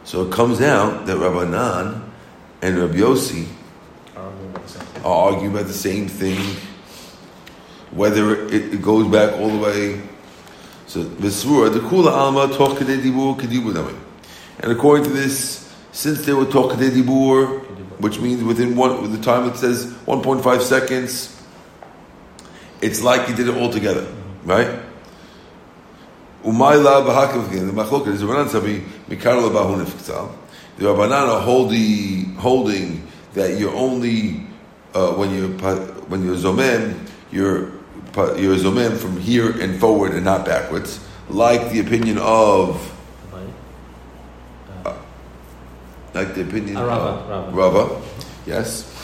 So 0.04 0.24
it 0.26 0.32
comes 0.32 0.60
out 0.60 1.06
that 1.06 1.16
Rabbanan 1.18 2.07
and 2.62 2.78
Rabbi 2.78 2.96
Yossi 2.96 3.46
I 4.16 4.20
don't 4.20 4.50
about 4.50 4.66
the 4.66 4.68
same 4.68 4.86
thing. 4.88 5.04
are 5.04 5.32
arguing 5.32 5.52
about 5.52 5.66
the 5.66 5.72
same 5.72 6.08
thing, 6.08 6.56
whether 7.92 8.46
it, 8.46 8.74
it 8.74 8.82
goes 8.82 9.06
back 9.10 9.34
all 9.38 9.48
the 9.50 9.58
way. 9.58 10.02
So 10.86 11.04
Vesvura, 11.04 11.72
the 11.72 11.80
Kula 11.80 12.10
Alma 12.10 12.52
talk 12.54 12.78
Kedei 12.78 13.00
Dibur. 13.00 13.96
And 14.60 14.72
according 14.72 15.04
to 15.04 15.10
this, 15.10 15.72
since 15.92 16.26
they 16.26 16.32
were 16.32 16.46
talk 16.46 16.72
Kedei 16.72 16.90
Dibur, 16.90 17.60
which 18.00 18.18
means 18.18 18.42
within 18.42 18.76
one 18.76 19.02
with 19.02 19.12
the 19.12 19.22
time 19.22 19.48
it 19.48 19.56
says 19.56 19.86
1.5 20.06 20.60
seconds, 20.60 21.40
it's 22.80 23.02
like 23.02 23.28
he 23.28 23.34
did 23.34 23.48
it 23.48 23.56
all 23.56 23.70
together, 23.70 24.02
mm-hmm. 24.02 24.50
right? 24.50 24.80
Umayla 26.44 27.04
b'hakav 27.06 27.50
again. 27.50 27.66
The 27.66 27.72
machloket 27.72 28.08
is 28.08 28.22
Rabbanan 28.22 28.48
Sabi 28.48 28.80
Mikar 29.08 29.42
lebahun 29.42 29.84
ifktal. 29.84 30.32
The 30.78 30.84
Rabbanan 30.84 31.28
are 31.28 31.40
holding, 31.40 32.34
holding 32.34 33.06
that 33.34 33.58
you're 33.58 33.74
only 33.74 34.46
uh, 34.94 35.12
when 35.14 35.34
you're 35.34 35.50
pa- 35.58 35.74
when 36.08 36.24
you're 36.24 36.36
zomem, 36.36 36.94
you're 37.32 37.70
you're 38.38 38.56
zomem 38.56 38.96
from 38.96 39.18
here 39.20 39.50
and 39.60 39.78
forward 39.78 40.12
and 40.12 40.24
not 40.24 40.46
backwards, 40.46 41.00
like 41.28 41.70
the 41.72 41.80
opinion 41.80 42.18
of 42.18 42.78
Right? 44.84 44.96
like 46.14 46.34
the 46.34 46.42
opinion 46.42 46.76
Ah, 46.76 46.84
Rava, 46.84 47.08
of 47.08 47.54
Rava. 47.54 47.80
Rava. 47.80 48.02
Yes. 48.46 48.94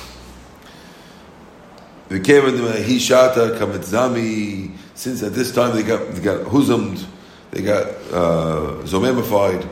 The 2.08 2.20
Kevin 2.20 2.54
he 2.84 2.98
shata 2.98 3.58
kamitzami. 3.58 4.70
Since 4.94 5.22
at 5.24 5.34
this 5.34 5.52
time 5.52 5.74
they 5.74 5.82
got 5.82 6.12
they 6.14 6.20
got 6.22 6.42
huzumed, 6.46 7.04
they 7.50 7.62
got 7.62 7.86
uh, 8.12 8.82
zomemified. 8.84 9.68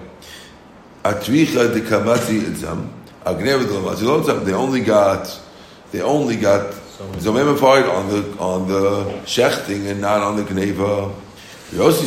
Atvicha 1.05 1.73
de 1.73 1.81
kamati 1.81 2.41
lamati 3.25 4.03
lotzam. 4.03 4.45
They 4.45 4.53
only 4.53 4.81
got 4.81 5.41
they 5.91 6.01
only 6.01 6.37
got 6.37 6.73
zomemified 7.19 7.93
on 7.93 8.09
the 8.09 8.39
on 8.39 8.69
the 8.69 9.05
shechting 9.25 9.91
and 9.91 10.01
not 10.01 10.21
on 10.21 10.37
the 10.37 10.45
gneva. 10.45 11.13
Yossi 11.73 12.05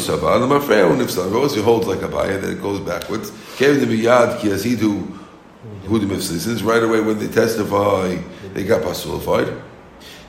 afraid 0.56 0.86
when 0.86 1.02
if 1.02 1.10
Yossi 1.10 1.62
holds 1.62 1.88
like 1.88 2.04
a 2.04 2.08
baya, 2.08 2.40
then 2.40 2.52
it 2.52 2.62
goes 2.62 2.80
backwards. 2.80 3.32
Kevin 3.58 3.80
de 3.80 3.86
biyad 3.86 4.40
ki 4.40 4.50
who 4.78 6.00
the 6.00 6.06
mifsli. 6.06 6.38
Since 6.38 6.62
right 6.62 6.84
away 6.84 7.02
when 7.02 7.20
they 7.20 7.28
testify, 7.28 8.16
they 8.54 8.64
got 8.64 8.84
pasulified. 8.84 9.52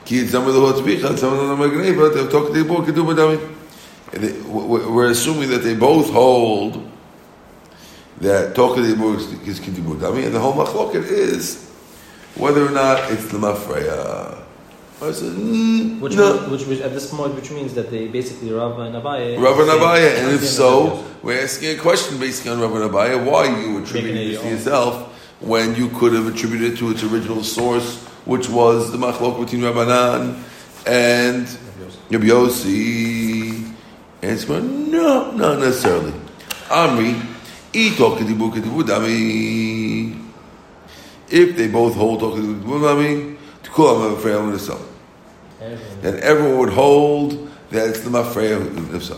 Ki 0.05 0.27
some 0.27 0.47
of 0.47 0.53
the 0.53 0.59
hotbicha, 0.59 1.17
some 1.17 1.33
of 1.33 1.47
them 1.47 1.61
are. 1.61 2.09
They're 2.09 2.27
talking 2.27 2.53
to 2.53 2.63
the 2.63 2.67
book. 2.67 2.87
And 4.13 4.45
We're 4.53 5.09
assuming 5.11 5.49
that 5.49 5.59
they 5.59 5.75
both 5.75 6.11
hold 6.11 6.96
that 8.21 8.55
talking 8.55 8.83
to 8.83 8.89
the 8.89 8.95
book 8.95 9.19
is 9.47 9.59
kidibu 9.59 9.95
dami, 9.99 10.25
and 10.25 10.33
the 10.33 10.39
whole 10.39 10.53
machloket 10.53 11.03
is 11.03 11.69
whether 12.35 12.65
or 12.65 12.71
not 12.71 13.11
it's 13.11 13.27
the 13.31 13.37
mafreya. 13.37 14.43
Mm, 14.99 15.99
Which, 15.99 16.15
no. 16.15 16.37
which, 16.49 16.65
which, 16.65 16.79
at 16.79 16.91
this 16.91 17.13
point, 17.13 17.35
which 17.35 17.51
means 17.51 17.75
that 17.75 17.91
they 17.91 18.07
basically 18.07 18.51
Rava 18.51 18.81
and 18.81 18.95
Abaye. 18.95 19.39
Rav 19.39 19.59
and 19.59 19.69
Abaya, 19.69 20.17
and 20.17 20.33
if 20.33 20.43
so, 20.43 21.05
we're 21.21 21.39
asking 21.43 21.77
a 21.77 21.79
question 21.79 22.17
basically 22.19 22.49
on 22.49 22.59
Rav 22.59 22.73
and 22.75 22.91
Abaya, 22.91 23.23
why 23.23 23.45
you 23.45 23.79
Making 23.79 24.05
it 24.07 24.13
this 24.13 24.41
to 24.41 24.49
yourself 24.49 25.13
when 25.39 25.75
you 25.75 25.89
could 25.89 26.13
have 26.13 26.25
attributed 26.25 26.73
it 26.73 26.77
to 26.77 26.89
its 26.89 27.03
original 27.03 27.43
source, 27.43 28.03
which 28.25 28.49
was 28.49 28.91
the 28.91 28.97
machlok 28.97 29.39
between 29.39 29.61
Rabbanan 29.61 30.41
and 30.87 31.47
Rabbi 32.09 32.25
Yossi. 32.25 33.65
And 34.23 34.31
it's 34.31 34.45
going, 34.45 34.89
no, 34.89 35.29
not 35.33 35.59
necessarily. 35.59 36.13
Amri, 36.69 37.13
ito 37.73 38.15
kedibu 38.15 38.51
kedibu 38.51 38.83
dami. 38.83 40.15
If 41.29 41.57
they 41.57 41.67
both 41.67 41.95
hold 41.95 42.19
to 42.19 42.25
kedibu 42.25 42.63
kedibu 42.63 42.79
dami, 42.79 43.35
to 43.63 43.69
call 43.71 43.99
them 43.99 44.13
a 44.13 44.19
frail 44.19 44.39
and 44.39 44.53
Everyone- 44.53 46.01
then 46.01 46.19
everyone 46.21 46.57
would 46.59 46.73
hold 46.73 47.49
that 47.71 47.87
it's 47.87 48.01
the 48.01 48.09
mafreya 48.09 48.95
if 48.95 49.03
so. 49.03 49.15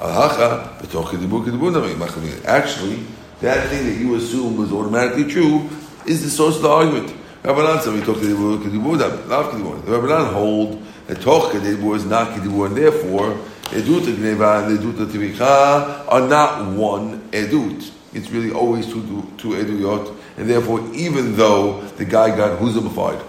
Alacha, 0.00 0.68
b'toch 0.80 1.06
kedibu 1.06 1.44
kedibu 1.44 1.70
nami, 1.72 1.94
machamim. 1.94 2.44
Actually, 2.44 2.98
that 3.40 3.68
thing 3.68 3.86
that 3.86 3.98
you 3.98 4.14
assume 4.14 4.56
was 4.56 4.72
automatically 4.72 5.24
true 5.24 5.68
is 6.06 6.22
the 6.22 6.28
source 6.28 6.56
of 6.56 6.62
the 6.62 6.68
argument. 6.68 7.12
Rabbanan 7.42 7.80
said 7.80 7.94
we 7.94 8.00
talk 8.00 8.16
kedibu 8.16 8.58
kedibu 8.58 8.96
nami, 8.96 9.18
lav 9.28 9.52
kedibu. 9.52 9.84
The 9.84 9.98
Rabbanan 9.98 10.32
hold 10.32 10.78
that 11.08 11.20
toch 11.20 11.52
kedibu 11.52 11.96
is 11.96 12.04
not 12.04 12.28
kedibu, 12.28 12.66
and 12.66 12.76
therefore 12.76 13.36
edut 13.70 14.02
gneva 14.02 14.64
and 14.64 14.78
edut 14.78 15.06
timicha 15.06 16.04
are 16.08 16.28
not 16.28 16.74
one 16.76 17.20
edut. 17.30 17.90
It's 18.12 18.30
really 18.30 18.52
always 18.52 18.86
two 18.86 19.02
two 19.38 19.50
eduyot, 19.50 20.16
and 20.36 20.48
therefore 20.48 20.80
even 20.94 21.36
though 21.36 21.80
the 21.96 22.04
guy 22.04 22.36
got 22.36 22.58
huzumified 22.58 23.24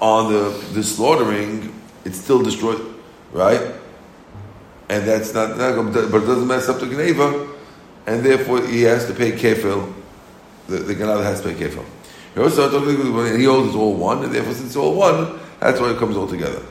on 0.00 0.32
the 0.32 0.50
the 0.74 0.82
slaughtering, 0.82 1.74
it's 2.04 2.18
still 2.18 2.42
destroyed, 2.42 2.80
right? 3.32 3.74
And 4.90 5.06
that's 5.06 5.34
not, 5.34 5.58
not 5.58 5.92
but 5.92 6.22
it 6.22 6.26
doesn't 6.26 6.46
mess 6.46 6.68
up 6.68 6.80
the 6.80 6.86
Gneva, 6.86 7.54
and 8.06 8.24
therefore 8.24 8.66
he 8.66 8.82
has 8.82 9.06
to 9.06 9.14
pay 9.14 9.32
kefil. 9.32 9.92
The, 10.66 10.78
the 10.78 10.94
Geneva 10.94 11.22
has 11.22 11.42
to 11.42 11.48
pay 11.48 11.54
kefil. 11.54 11.84
He 12.34 13.44
holds 13.44 13.68
it's 13.68 13.76
all 13.76 13.94
one, 13.94 14.24
and 14.24 14.34
therefore 14.34 14.54
since 14.54 14.68
it's 14.68 14.76
all 14.76 14.94
one, 14.94 15.38
that's 15.60 15.80
why 15.80 15.90
it 15.90 15.98
comes 15.98 16.16
all 16.16 16.26
together. 16.26 16.62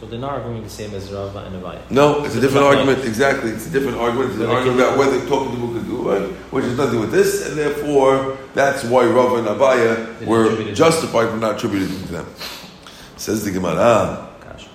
So 0.00 0.06
they're 0.06 0.18
not 0.18 0.32
arguing 0.32 0.62
the 0.62 0.70
same 0.70 0.94
as 0.94 1.12
Rava 1.12 1.40
and 1.40 1.62
Abaye. 1.62 1.90
No, 1.90 2.24
it's 2.24 2.34
a 2.34 2.40
different 2.40 2.64
argument. 2.64 3.04
Exactly, 3.04 3.50
it's 3.50 3.66
a 3.66 3.70
different 3.70 3.98
argument. 3.98 4.30
It's 4.30 4.40
an 4.40 4.48
argument 4.48 4.80
about 4.80 4.96
whether 4.96 5.20
talking 5.28 5.54
to 5.60 6.10
it, 6.10 6.30
which 6.50 6.64
has 6.64 6.76
nothing 6.78 6.92
to 6.92 6.96
do 6.96 7.00
with 7.02 7.12
this, 7.12 7.46
and 7.46 7.58
therefore 7.58 8.38
that's 8.54 8.82
why 8.84 9.04
Rava 9.04 9.36
and 9.36 9.46
Abaya 9.46 10.26
were 10.26 10.72
justified 10.72 11.28
for 11.28 11.36
not 11.36 11.56
attributing 11.56 11.88
to 11.88 12.12
them. 12.12 12.26
Says 13.18 13.44
the 13.44 13.50
Gemara. 13.50 14.30
Gosh. 14.40 14.68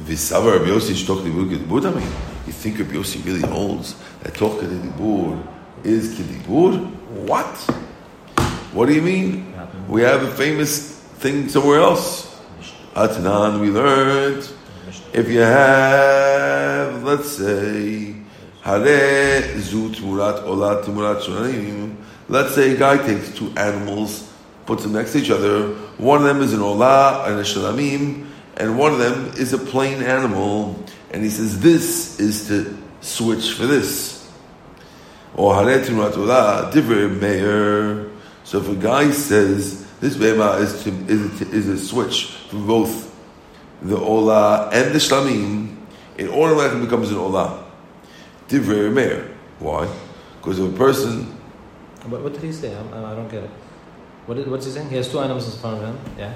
V'savar 0.00 0.58
Rabbi 0.58 0.70
Yossi 0.70 0.94
shtok 0.94 1.22
dibur 1.22 1.50
kedibur 1.50 1.80
dami. 1.82 2.02
You 2.46 2.52
think 2.54 2.78
Rabbi 2.78 2.92
Yossi 2.92 3.22
really 3.26 3.46
holds 3.46 3.94
that 4.22 4.34
talk 4.34 4.58
kedibur 4.58 5.46
is 5.84 6.18
kedibur? 6.18 6.90
What? 7.28 7.58
What 8.72 8.86
do 8.86 8.94
you 8.94 9.02
mean? 9.02 9.54
We 9.86 10.00
have 10.00 10.22
a 10.22 10.30
famous 10.30 10.96
thing 11.18 11.50
somewhere 11.50 11.80
else. 11.80 12.31
Atanan, 12.94 13.60
we 13.60 13.70
learned. 13.70 14.46
If 15.14 15.30
you 15.30 15.40
have, 15.40 17.02
let's 17.02 17.30
say, 17.30 18.14
Hare 18.60 19.58
zu 19.58 19.88
tmurat 19.88 20.44
ola 20.44 20.82
tmurat 20.82 21.22
shonanim. 21.22 21.96
Let's 22.28 22.54
say 22.54 22.74
a 22.74 22.76
guy 22.76 22.98
takes 22.98 23.34
two 23.34 23.50
animals, 23.56 24.30
puts 24.66 24.82
them 24.82 24.92
next 24.92 25.12
to 25.12 25.20
each 25.20 25.30
other. 25.30 25.68
One 25.96 26.20
of 26.20 26.24
them 26.24 26.42
is 26.42 26.52
an 26.52 26.60
ola 26.60 27.24
and 27.26 27.40
a 27.40 27.42
shanamim, 27.42 28.26
and 28.58 28.78
one 28.78 28.92
of 28.92 28.98
them 28.98 29.32
is 29.38 29.54
a 29.54 29.58
plain 29.58 30.02
animal. 30.02 30.84
And 31.12 31.24
he 31.24 31.30
says 31.30 31.60
this 31.60 32.20
is 32.20 32.46
to 32.48 32.76
switch 33.00 33.52
for 33.52 33.64
this. 33.66 34.30
Or 35.34 35.54
Hare 35.54 35.80
tmurat 35.80 36.18
ola 36.18 36.70
divrei 36.70 37.08
meir. 37.18 38.10
So 38.44 38.58
if 38.58 38.68
a 38.68 38.76
guy 38.76 39.12
says 39.12 39.86
this 40.00 40.14
bema 40.14 40.58
is 40.58 40.84
to, 40.84 40.90
is 41.08 41.40
is 41.40 41.68
a 41.68 41.78
switch 41.78 42.41
for 42.52 42.58
both 42.58 43.08
the 43.80 43.96
ola 43.98 44.68
and 44.72 44.92
the 44.94 44.98
shlamim, 44.98 45.74
it 46.18 46.28
automatically 46.28 46.82
becomes 46.84 47.10
an 47.10 47.16
ola. 47.16 47.64
Divrei 48.48 48.92
meir. 48.92 49.30
Why? 49.58 49.88
Because 50.38 50.58
if 50.58 50.74
a 50.74 50.76
person 50.76 51.34
But 52.10 52.20
what 52.22 52.32
did 52.34 52.42
he 52.42 52.52
say? 52.52 52.76
I'm, 52.76 52.92
I 52.92 53.14
don't 53.14 53.28
get 53.30 53.44
it. 53.44 53.50
What 54.26 54.36
did, 54.36 54.48
what's 54.50 54.66
he 54.66 54.72
saying? 54.72 54.90
He 54.90 54.96
has 54.96 55.08
two 55.10 55.20
animals 55.20 55.52
in 55.54 55.60
front 55.60 55.82
of 55.82 55.88
him. 55.88 55.98
Yeah. 56.18 56.34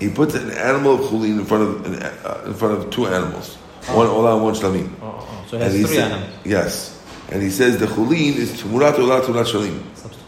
he 0.00 0.08
puts 0.10 0.34
an 0.34 0.50
animal 0.52 0.94
of 0.94 1.00
chulin 1.10 1.38
in 1.38 1.44
front 1.44 1.62
of 1.62 1.86
an, 1.86 2.02
uh, 2.02 2.42
in 2.46 2.54
front 2.54 2.74
of 2.78 2.90
two 2.90 3.06
animals, 3.06 3.54
one 3.94 4.06
ola 4.08 4.34
and 4.34 4.42
one 4.44 4.54
shlamim. 4.54 4.90
Oh, 5.00 5.06
oh, 5.06 5.28
oh. 5.30 5.44
So 5.48 5.58
he 5.58 5.62
has 5.62 5.74
he 5.74 5.84
three 5.84 5.96
said- 5.96 6.12
animals. 6.12 6.34
Yes, 6.44 7.00
and 7.30 7.42
he 7.42 7.50
says 7.50 7.78
the 7.78 7.86
chulin 7.86 8.34
is 8.36 8.60
tumurat 8.60 8.98
ola 8.98 9.20
tumurat 9.20 9.46
shlamim. 9.46 9.78
Substitute. 9.94 10.26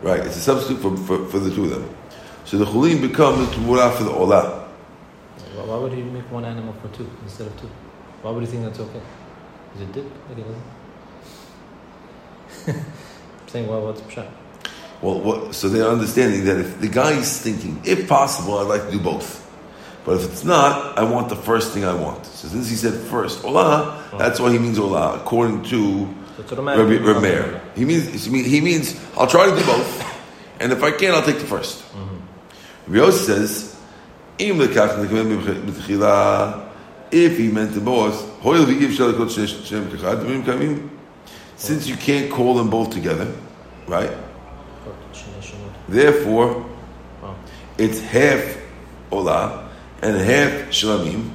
Right, 0.00 0.20
it's 0.20 0.36
a 0.36 0.40
substitute 0.40 0.80
for, 0.80 0.96
for, 0.96 1.26
for 1.26 1.38
the 1.40 1.52
two 1.54 1.64
of 1.64 1.70
them. 1.70 1.84
So 2.48 2.56
the 2.56 2.64
chulin 2.64 3.02
becomes 3.02 3.46
the 3.46 3.54
tumurah 3.54 3.94
for 3.94 4.04
the 4.04 4.10
ola. 4.10 4.66
Why, 5.54 5.76
would 5.76 5.92
he 5.92 6.00
make 6.00 6.30
one 6.30 6.46
animal 6.46 6.72
for 6.80 6.88
two 6.96 7.06
instead 7.22 7.46
of 7.46 7.60
two? 7.60 7.68
Why 8.22 8.30
would 8.30 8.42
he 8.42 8.46
think 8.46 8.64
that's 8.64 8.80
okay? 8.80 9.02
Is 9.74 9.82
it 9.82 9.92
dip? 9.92 10.04
Like 10.30 10.38
it 10.38 10.46
doesn't. 12.64 12.78
I'm 12.78 12.84
saying, 13.48 13.66
well, 13.66 13.84
what's 13.84 14.00
pshat? 14.00 14.30
Well, 15.02 15.20
what, 15.20 15.54
so 15.54 15.68
they're 15.68 15.90
understanding 15.90 16.46
that 16.46 16.56
if 16.56 16.80
the 16.80 16.88
guy 16.88 17.10
is 17.18 17.38
thinking, 17.38 17.82
if 17.84 18.08
possible, 18.08 18.56
I'd 18.56 18.66
like 18.66 18.86
to 18.86 18.92
do 18.92 18.98
both. 18.98 19.44
But 20.06 20.16
if 20.16 20.32
it's 20.32 20.42
not, 20.42 20.96
I 20.96 21.02
want 21.02 21.28
the 21.28 21.36
first 21.36 21.74
thing 21.74 21.84
I 21.84 21.92
want. 21.92 22.24
So 22.24 22.48
since 22.48 22.70
he 22.70 22.76
said 22.76 22.94
first, 22.94 23.44
Ola, 23.44 24.08
oh. 24.10 24.16
that's 24.16 24.40
why 24.40 24.50
he 24.52 24.58
means 24.58 24.78
Ola, 24.78 25.16
according 25.16 25.64
to 25.64 26.08
So 26.36 26.42
it's 26.42 26.52
Rabbi 26.52 26.96
automatic. 26.96 27.60
He 27.76 27.84
means, 27.84 28.24
he 28.24 28.62
means- 28.62 28.98
I'll 29.18 29.26
try 29.26 29.50
to 29.50 29.54
do 29.54 29.66
both, 29.66 30.02
and 30.60 30.72
if 30.72 30.82
I 30.82 30.92
can, 30.92 31.12
I'll 31.12 31.22
take 31.22 31.40
the 31.40 31.44
1st 31.44 31.82
Rabbi 31.92 32.04
mm-hmm. 32.04 32.07
Yossi 32.90 33.26
says, 33.26 33.76
if 37.10 37.38
he 37.38 37.48
meant 37.48 37.74
to 37.74 37.80
both, 37.80 38.40
"Hoil 38.40 38.64
v'giv 38.64 38.92
shel 38.92 39.12
lekot 39.12 39.28
shneim 39.28 39.48
shneim 39.62 39.88
kachad, 39.88 40.24
v'im 40.24 40.42
kamim," 40.44 40.88
since 41.56 41.86
you 41.86 41.96
can't 41.96 42.30
call 42.30 42.54
them 42.54 42.70
both 42.70 42.90
together, 42.90 43.26
right? 43.86 44.10
Therefore, 45.88 46.66
it's 47.78 48.00
half 48.00 48.58
olah 49.10 49.68
and 50.02 50.16
half 50.16 50.68
shlamim, 50.70 51.30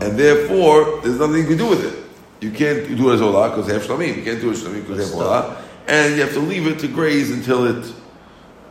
and 0.00 0.18
therefore 0.18 1.00
there's 1.02 1.18
nothing 1.18 1.42
you 1.42 1.46
can 1.46 1.58
do 1.58 1.68
with 1.68 1.84
it. 1.84 2.04
You 2.40 2.50
can't 2.50 2.96
do 2.96 3.10
it 3.10 3.14
as 3.14 3.20
olah 3.20 3.54
because 3.54 3.70
half 3.70 3.86
shlamim. 3.86 4.16
You 4.16 4.22
can't 4.22 4.40
do 4.40 4.50
it 4.50 4.56
as 4.56 4.62
shlamim 4.62 4.86
because 4.86 5.10
half 5.10 5.18
olah, 5.18 5.56
and 5.86 6.16
you 6.16 6.22
have 6.22 6.32
to 6.34 6.40
leave 6.40 6.66
it 6.66 6.78
to 6.80 6.88
graze 6.88 7.30
until 7.30 7.64
it 7.64 7.92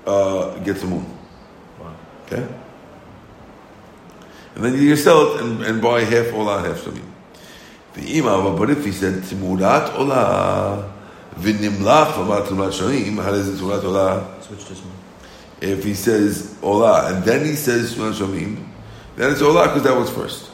uh, 0.05 0.57
gets 0.59 0.83
a 0.83 0.87
moon. 0.87 1.14
Okay, 2.25 2.47
and 4.55 4.63
then 4.63 4.81
you 4.81 4.95
sell 4.95 5.35
it 5.35 5.41
and, 5.41 5.63
and 5.63 5.81
buy 5.81 6.01
half 6.01 6.27
olah 6.27 6.57
and 6.57 6.67
half 6.67 6.87
imam, 7.97 8.55
but 8.57 8.69
if 8.69 8.83
he 8.83 8.91
said 8.91 9.23
timurat 9.23 9.89
olah 9.91 10.91
v'nimlach 11.35 12.13
v'mat 12.13 12.47
timurat 12.47 12.71
shlamim, 12.71 13.23
how 13.23 13.31
does 13.31 13.47
it 13.47 13.63
timurat 13.63 13.81
olah? 13.81 14.41
Switch 14.43 14.65
this 14.65 14.79
one. 14.81 14.95
If 15.61 15.83
he 15.83 15.93
says 15.93 16.57
Ola 16.61 17.13
and 17.13 17.23
then 17.23 17.45
he 17.45 17.55
says 17.55 17.95
Shamim, 17.95 18.67
then 19.15 19.31
it's 19.31 19.41
Ola 19.41 19.67
because 19.67 19.83
that 19.83 19.95
was 19.95 20.09
first. 20.09 20.51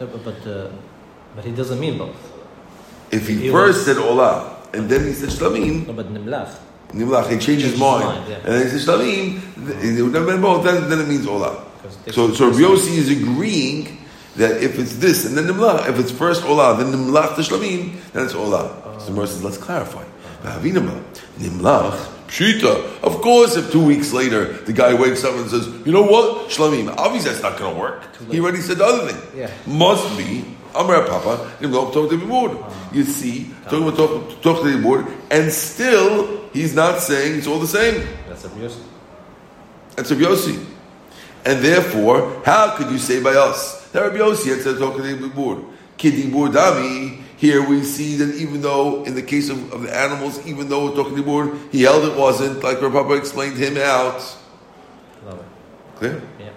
No, 0.00 0.06
but 0.06 0.24
but, 0.24 0.46
uh, 0.46 0.70
but 1.34 1.44
he 1.44 1.52
doesn't 1.52 1.78
mean 1.78 1.98
both. 1.98 2.16
If 3.10 3.28
he, 3.28 3.34
He 3.34 3.50
first 3.50 3.84
said 3.84 3.98
Ola 3.98 4.56
and 4.72 4.88
then 4.88 5.06
he 5.06 5.12
said 5.12 5.28
Shlamim, 5.28 5.86
No, 5.86 5.92
but. 5.92 6.06
Nimlach, 6.96 7.30
he 7.30 7.38
changed 7.38 7.64
his 7.64 7.78
mind. 7.78 8.04
mind, 8.04 8.28
yeah. 8.28 8.36
And 8.36 8.46
then 8.46 8.62
he 8.62 8.78
said 8.78 8.98
Shlamim, 8.98 9.98
it 9.98 10.02
would 10.02 10.14
have 10.14 10.26
been 10.26 10.40
both, 10.40 10.64
then, 10.64 10.88
then 10.88 11.00
it 11.00 11.08
means 11.08 11.26
Ola. 11.26 11.64
So, 12.10 12.32
so 12.32 12.46
Rabbi 12.48 12.58
Yossi 12.60 12.96
is 12.96 13.10
agreeing 13.10 13.98
that 14.36 14.62
if 14.62 14.78
it's 14.78 14.96
this 14.96 15.24
and 15.26 15.36
then 15.36 15.46
Nimlach, 15.46 15.88
if 15.88 15.98
it's 15.98 16.10
first 16.10 16.44
Ola, 16.44 16.76
then 16.76 16.92
Nimlach 16.92 17.36
to 17.36 17.42
Shlamim, 17.42 17.94
then 18.12 18.24
it's 18.24 18.34
Ola. 18.34 18.82
So 18.98 19.06
the 19.06 19.12
Gemara 19.12 19.26
says, 19.26 19.44
let's 19.44 19.58
clarify. 19.58 20.04
Nimlach, 21.38 21.96
Pshita. 22.28 23.02
Of 23.02 23.20
course, 23.20 23.56
if 23.56 23.70
two 23.72 23.84
weeks 23.84 24.12
later 24.12 24.52
the 24.52 24.72
guy 24.72 24.94
wakes 24.94 25.24
up 25.24 25.34
and 25.34 25.48
says, 25.50 25.66
you 25.86 25.92
know 25.92 26.02
what, 26.02 26.48
Shlamim, 26.50 26.94
obviously 26.96 27.30
that's 27.30 27.42
not 27.42 27.58
going 27.58 27.74
to 27.74 27.80
work. 27.80 28.16
He 28.30 28.40
already 28.40 28.60
said 28.60 28.78
the 28.78 28.84
other 28.84 29.12
thing. 29.12 29.38
Yeah. 29.40 29.50
Must 29.66 30.16
be, 30.16 30.44
Amar 30.74 31.06
Papa, 31.06 31.52
Nimlach 31.60 31.92
to 31.92 32.16
the 32.16 32.24
board. 32.24 32.56
You 32.92 33.04
see, 33.04 33.50
talking 33.64 33.82
about 33.88 33.96
talk, 33.96 34.42
talk 34.42 34.62
to 34.62 34.70
the 34.70 34.82
board, 34.82 35.06
and 35.30 35.50
still 35.50 36.45
he's 36.56 36.74
not 36.74 37.00
saying 37.00 37.38
it's 37.38 37.46
all 37.46 37.58
the 37.58 37.66
same. 37.66 38.06
That's 38.28 38.44
a 38.44 38.48
Yossi. 38.48 38.82
That's 39.94 40.10
Rabbi 40.10 40.22
Yossi. 40.22 40.66
And 41.44 41.64
therefore, 41.64 42.42
how 42.44 42.76
could 42.76 42.90
you 42.90 42.98
say 42.98 43.22
by 43.22 43.34
us 43.34 43.88
that 43.90 44.02
Rabbi 44.02 44.16
Yossi 44.16 44.48
had 44.48 44.62
said 44.62 44.78
talking 44.78 45.02
to 45.02 45.28
board? 45.28 45.64
Kidibur 45.98 46.52
dami. 46.52 47.22
Here 47.36 47.66
we 47.66 47.82
see 47.82 48.16
that 48.16 48.34
even 48.36 48.62
though, 48.62 49.04
in 49.04 49.14
the 49.14 49.22
case 49.22 49.50
of, 49.50 49.70
of 49.72 49.82
the 49.82 49.94
animals, 49.94 50.44
even 50.46 50.70
though 50.70 50.94
talking 50.94 51.16
to 51.16 51.22
board, 51.22 51.56
he 51.70 51.82
held 51.82 52.04
it 52.04 52.16
wasn't, 52.16 52.64
like 52.64 52.80
Rabbi 52.80 52.94
Papa 52.94 53.12
explained 53.14 53.58
him 53.58 53.76
out. 53.76 54.36
Love 55.26 55.40
it. 55.40 55.44
Clear? 55.96 56.22
Yeah. 56.40 56.50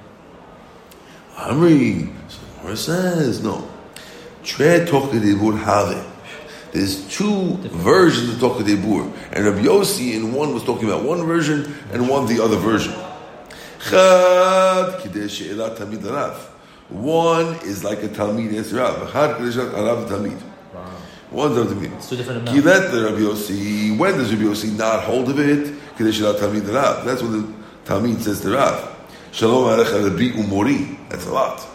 Amri. 1.36 2.14
So 2.30 2.76
says, 2.76 3.44
no. 3.44 3.70
Tre 4.44 4.86
talking 4.86 5.22
to 5.22 5.38
board 5.38 5.56
have 5.56 5.92
There's 6.72 7.08
two 7.08 7.58
versions 7.58 8.34
of 8.34 8.40
talking 8.40 8.66
to 8.66 8.76
the 8.76 8.82
board. 8.82 9.12
And 9.32 9.46
Rabbi 9.46 9.64
Yossi 9.64 10.14
in 10.14 10.34
one 10.34 10.54
was 10.54 10.64
talking 10.64 10.88
about 10.88 11.04
one 11.04 11.26
version 11.26 11.76
and 11.92 12.08
one 12.08 12.28
the 12.28 12.44
other 12.44 12.58
version. 12.58 12.94
Chad 13.82 15.00
kidei 15.02 15.30
she'elat 15.30 15.78
tamid 15.78 16.02
arav. 16.02 16.36
One 16.90 17.56
is 17.64 17.84
like 17.84 18.04
a 18.04 18.08
talmid 18.08 18.54
es 18.54 18.72
rav. 18.72 19.12
Chad 19.12 19.38
kidei 19.38 19.52
she'elat 19.52 19.74
arav 19.74 20.08
talmid. 20.08 20.42
One's 21.32 21.58
a 21.58 21.66
talmid. 21.66 21.96
It's 21.96 22.10
two 22.10 22.18
different 22.18 22.42
amounts. 22.42 22.62
Kilet 22.62 22.92
the 22.92 23.04
Rabbi 23.04 23.20
Yossi. 23.20 23.98
When 23.98 24.18
does 24.18 24.32
Rabbi 24.34 24.44
Yossi 24.44 24.78
not 24.78 25.04
hold 25.04 25.30
of 25.30 25.40
it? 25.40 25.74
Kidei 25.98 26.14
she'elat 26.14 26.40
talmid 26.40 26.62
arav. 26.62 27.06
That's 27.06 27.22
what 27.24 27.32
the 27.32 27.54
talmid 27.86 28.20
says 28.22 28.42
to 28.42 28.52
Rav. 28.52 28.96
Shalom 29.32 29.80
alecha 29.80 30.04
Rabbi 30.04 30.38
umori. 30.40 30.98
That's 31.10 31.26
a 31.26 31.32
lot. 31.32 31.66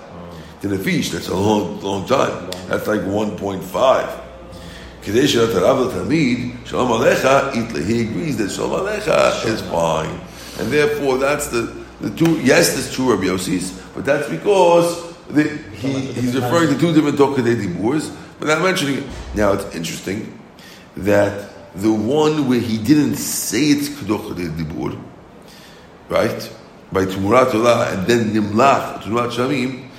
Fish, 0.65 1.11
that's 1.11 1.29
a 1.29 1.35
long, 1.35 1.79
long 1.83 2.07
time. 2.07 2.51
That's 2.69 2.87
like 2.87 3.03
1.5. 3.03 4.24
Kidei 5.05 5.29
she'elat 5.29 5.53
arav 5.53 5.91
talmid. 5.93 6.67
Shalom 6.67 6.89
alecha 6.89 7.53
itle. 7.53 7.85
He 7.85 8.03
agrees 8.03 8.39
that 8.39 8.51
shalom 8.51 8.87
alecha 8.87 9.45
is 9.45 9.61
fine. 9.61 10.19
And 10.59 10.73
therefore, 10.73 11.19
that's 11.19 11.49
the, 11.49 11.77
the 12.01 12.09
two, 12.17 12.41
yes, 12.41 12.73
there's 12.73 12.91
two 12.95 13.11
Rabbi 13.11 13.25
Yossis, 13.25 13.83
but 13.95 14.07
that's 14.07 14.31
because 14.31 15.15
the, 15.29 15.43
he, 15.75 16.13
he's 16.13 16.35
referring 16.35 16.73
to 16.73 16.79
two 16.79 16.95
different 16.95 17.19
Tokadei 17.19 17.61
Diburs, 17.61 18.17
but 18.41 18.49
I'm 18.49 18.63
mentioning 18.63 18.99
it. 18.99 19.05
Now, 19.35 19.53
it's 19.53 19.75
interesting 19.75 20.39
that 20.97 21.51
the 21.75 21.93
one 21.93 22.49
where 22.49 22.61
he 22.61 22.79
didn't 22.79 23.17
say 23.17 23.65
it's 23.65 23.91
Tokadei 23.91 24.57
Dibur, 24.57 24.99
right, 26.09 26.57
by 26.93 27.05
Tumurat 27.05 27.51
Olah, 27.51 27.93
and 27.93 28.07
then 28.07 28.33
Nimlach, 28.33 29.03
Tumurat 29.03 29.33
Shamim, 29.33 29.91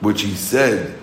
which 0.00 0.22
he 0.22 0.34
said, 0.34 0.96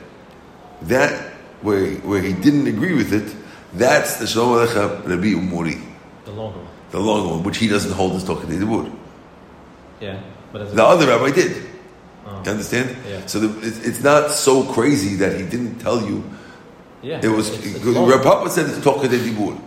that 0.83 1.33
where, 1.61 1.95
where 1.95 2.21
he 2.21 2.31
didn't 2.31 2.67
agree 2.67 2.93
with 2.93 3.11
it, 3.11 3.35
that's 3.73 4.17
the 4.17 4.27
Shalom 4.27 4.65
Alecha 4.67 5.07
Rabbi 5.07 5.33
Umori, 5.33 5.81
The 6.25 6.31
longer 6.31 6.57
one. 6.59 6.67
the 6.91 6.99
long 6.99 7.29
one, 7.29 7.43
which 7.43 7.57
he 7.57 7.67
doesn't 7.67 7.91
hold 7.93 8.13
as 8.15 8.23
Tokadei 8.23 8.59
Dibur. 8.59 8.91
Yeah. 9.99 10.19
But 10.51 10.75
The 10.75 10.83
other 10.83 11.07
rabbi 11.07 11.31
did. 11.31 11.67
Oh. 12.25 12.41
You 12.45 12.51
understand? 12.51 12.95
Yeah. 13.07 13.25
So 13.27 13.39
the, 13.39 13.67
it's, 13.67 13.79
it's 13.85 14.01
not 14.03 14.31
so 14.31 14.63
crazy 14.63 15.15
that 15.17 15.37
he 15.39 15.43
didn't 15.45 15.79
tell 15.79 16.01
you. 16.01 16.23
Yeah. 17.01 17.19
It 17.23 17.27
was 17.29 17.49
It's- 17.49 17.75
it's 17.75 17.85
Reb. 17.85 18.23
Papa 18.23 18.49
said 18.49 18.67
it's 18.69 18.79
Tocha 18.79 19.07
de 19.07 19.17
Dibur. 19.19 19.59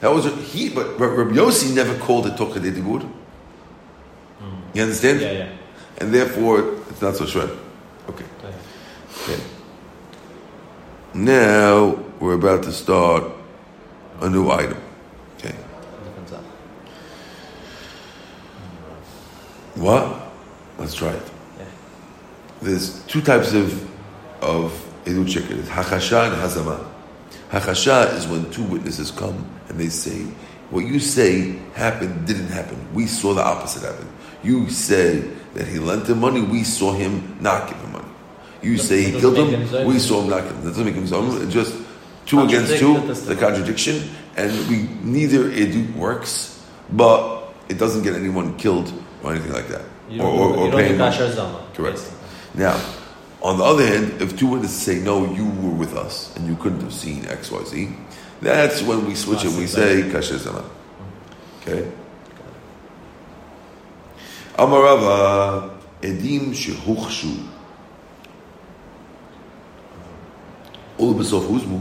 That 0.00 0.12
was 0.12 0.26
he, 0.52 0.68
but 0.68 0.98
Reb 1.00 1.28
Yossi 1.32 1.74
never 1.74 1.96
called 1.98 2.26
it 2.26 2.36
Tocha 2.36 2.60
de 2.60 2.70
Dibur. 2.72 3.08
You 4.74 4.82
understand? 4.82 5.20
Mm. 5.20 5.22
Yeah, 5.22 5.32
yeah. 5.32 5.48
And 5.98 6.12
therefore, 6.12 6.74
it's 6.90 7.00
not 7.00 7.16
so 7.16 7.24
shred. 7.24 7.48
Okay. 8.10 8.24
Okay. 9.24 9.40
Now 11.14 11.98
we're 12.20 12.34
about 12.34 12.62
to 12.64 12.72
start 12.72 13.24
a 14.20 14.30
new 14.30 14.50
item. 14.50 14.78
Okay. 15.38 15.54
What? 19.74 20.22
Let's 20.78 20.94
try 20.94 21.10
it. 21.10 21.22
Yeah. 21.58 21.64
There's 22.62 23.02
two 23.04 23.20
types 23.20 23.52
of 23.52 23.90
of 24.42 24.72
sheker. 25.04 25.48
There's 25.48 25.68
Hakasha 25.68 26.32
and 26.32 26.36
hazama. 26.36 26.84
Hakasha 27.50 28.14
is 28.14 28.26
when 28.26 28.50
two 28.50 28.64
witnesses 28.64 29.10
come 29.10 29.48
and 29.68 29.78
they 29.78 29.88
say, 29.88 30.24
"What 30.70 30.84
you 30.84 30.98
say 30.98 31.58
happened 31.74 32.26
didn't 32.26 32.48
happen. 32.48 32.76
We 32.94 33.06
saw 33.06 33.34
the 33.34 33.42
opposite 33.42 33.82
happen. 33.82 34.08
You 34.42 34.68
say 34.70 35.20
that 35.54 35.66
he 35.68 35.78
lent 35.78 36.08
him 36.08 36.20
money. 36.20 36.40
We 36.40 36.64
saw 36.64 36.92
him 36.92 37.36
not 37.40 37.68
give 37.68 37.78
him 37.78 37.92
money. 37.92 38.04
You 38.62 38.78
say 38.78 39.02
he 39.02 39.20
killed 39.20 39.34
make 39.34 39.70
him. 39.70 39.86
We 39.86 39.98
saw 39.98 40.22
him 40.22 40.30
not 40.30 40.42
kill 40.42 40.52
him. 40.52 40.64
That 40.64 40.70
doesn't 40.70 40.84
make 40.84 41.08
sense. 41.08 41.34
It's 41.42 41.52
just 41.52 41.85
two 42.26 42.40
against 42.42 42.76
two. 42.78 42.98
The- 43.00 43.14
The 43.34 43.36
contradiction, 43.36 44.02
and 44.36 44.50
we 44.68 44.88
neither 45.02 45.50
edut 45.50 45.94
works, 45.96 46.60
but 46.90 47.54
it 47.68 47.78
doesn't 47.78 48.02
get 48.02 48.14
anyone 48.14 48.56
killed 48.56 48.92
or 49.22 49.32
anything 49.32 49.52
like 49.52 49.68
that, 49.68 49.82
You 50.10 50.22
or, 50.22 50.28
or, 50.28 50.32
or 50.32 50.64
you 50.66 50.70
don't 50.70 50.70
do 50.70 50.76
paying. 50.76 50.98
money. 50.98 51.16
kasher 51.16 51.32
zama. 51.34 51.60
Correct. 51.74 52.00
Now, 52.54 52.78
on 53.42 53.58
the 53.58 53.64
other 53.64 53.86
hand, 53.86 54.20
if 54.20 54.36
two 54.38 54.46
witnesses 54.46 54.76
say, 54.82 54.96
no, 55.00 55.24
you 55.34 55.44
were 55.62 55.74
with 55.74 55.94
us 55.96 56.34
and 56.36 56.46
you 56.46 56.56
couldn't 56.56 56.80
have 56.80 56.92
seen 56.92 57.26
X, 57.26 57.50
Y, 57.50 57.64
Z, 57.64 57.88
that's 58.40 58.82
when 58.82 59.06
we 59.06 59.14
switch 59.14 59.44
it. 59.44 59.52
We 59.52 59.66
say, 59.66 60.02
kasher 60.12 60.38
zama. 60.38 60.60
Mm-hmm. 60.60 61.70
Okay? 61.70 61.90
Amarava, 64.58 65.70
edim 66.02 66.52
shehuchshu. 66.54 67.46
Ulubasof 70.98 71.44
huzmu. 71.46 71.80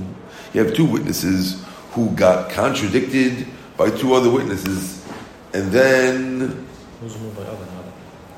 You 0.56 0.64
have 0.64 0.74
two 0.74 0.86
witnesses 0.86 1.62
who 1.92 2.12
got 2.12 2.50
contradicted 2.50 3.46
by 3.76 3.90
two 3.90 4.14
other 4.14 4.30
witnesses, 4.30 5.06
and 5.54 5.70
then 5.70 6.66
Who's 7.02 7.20
moved 7.20 7.36
by 7.36 7.44
other, 7.44 7.66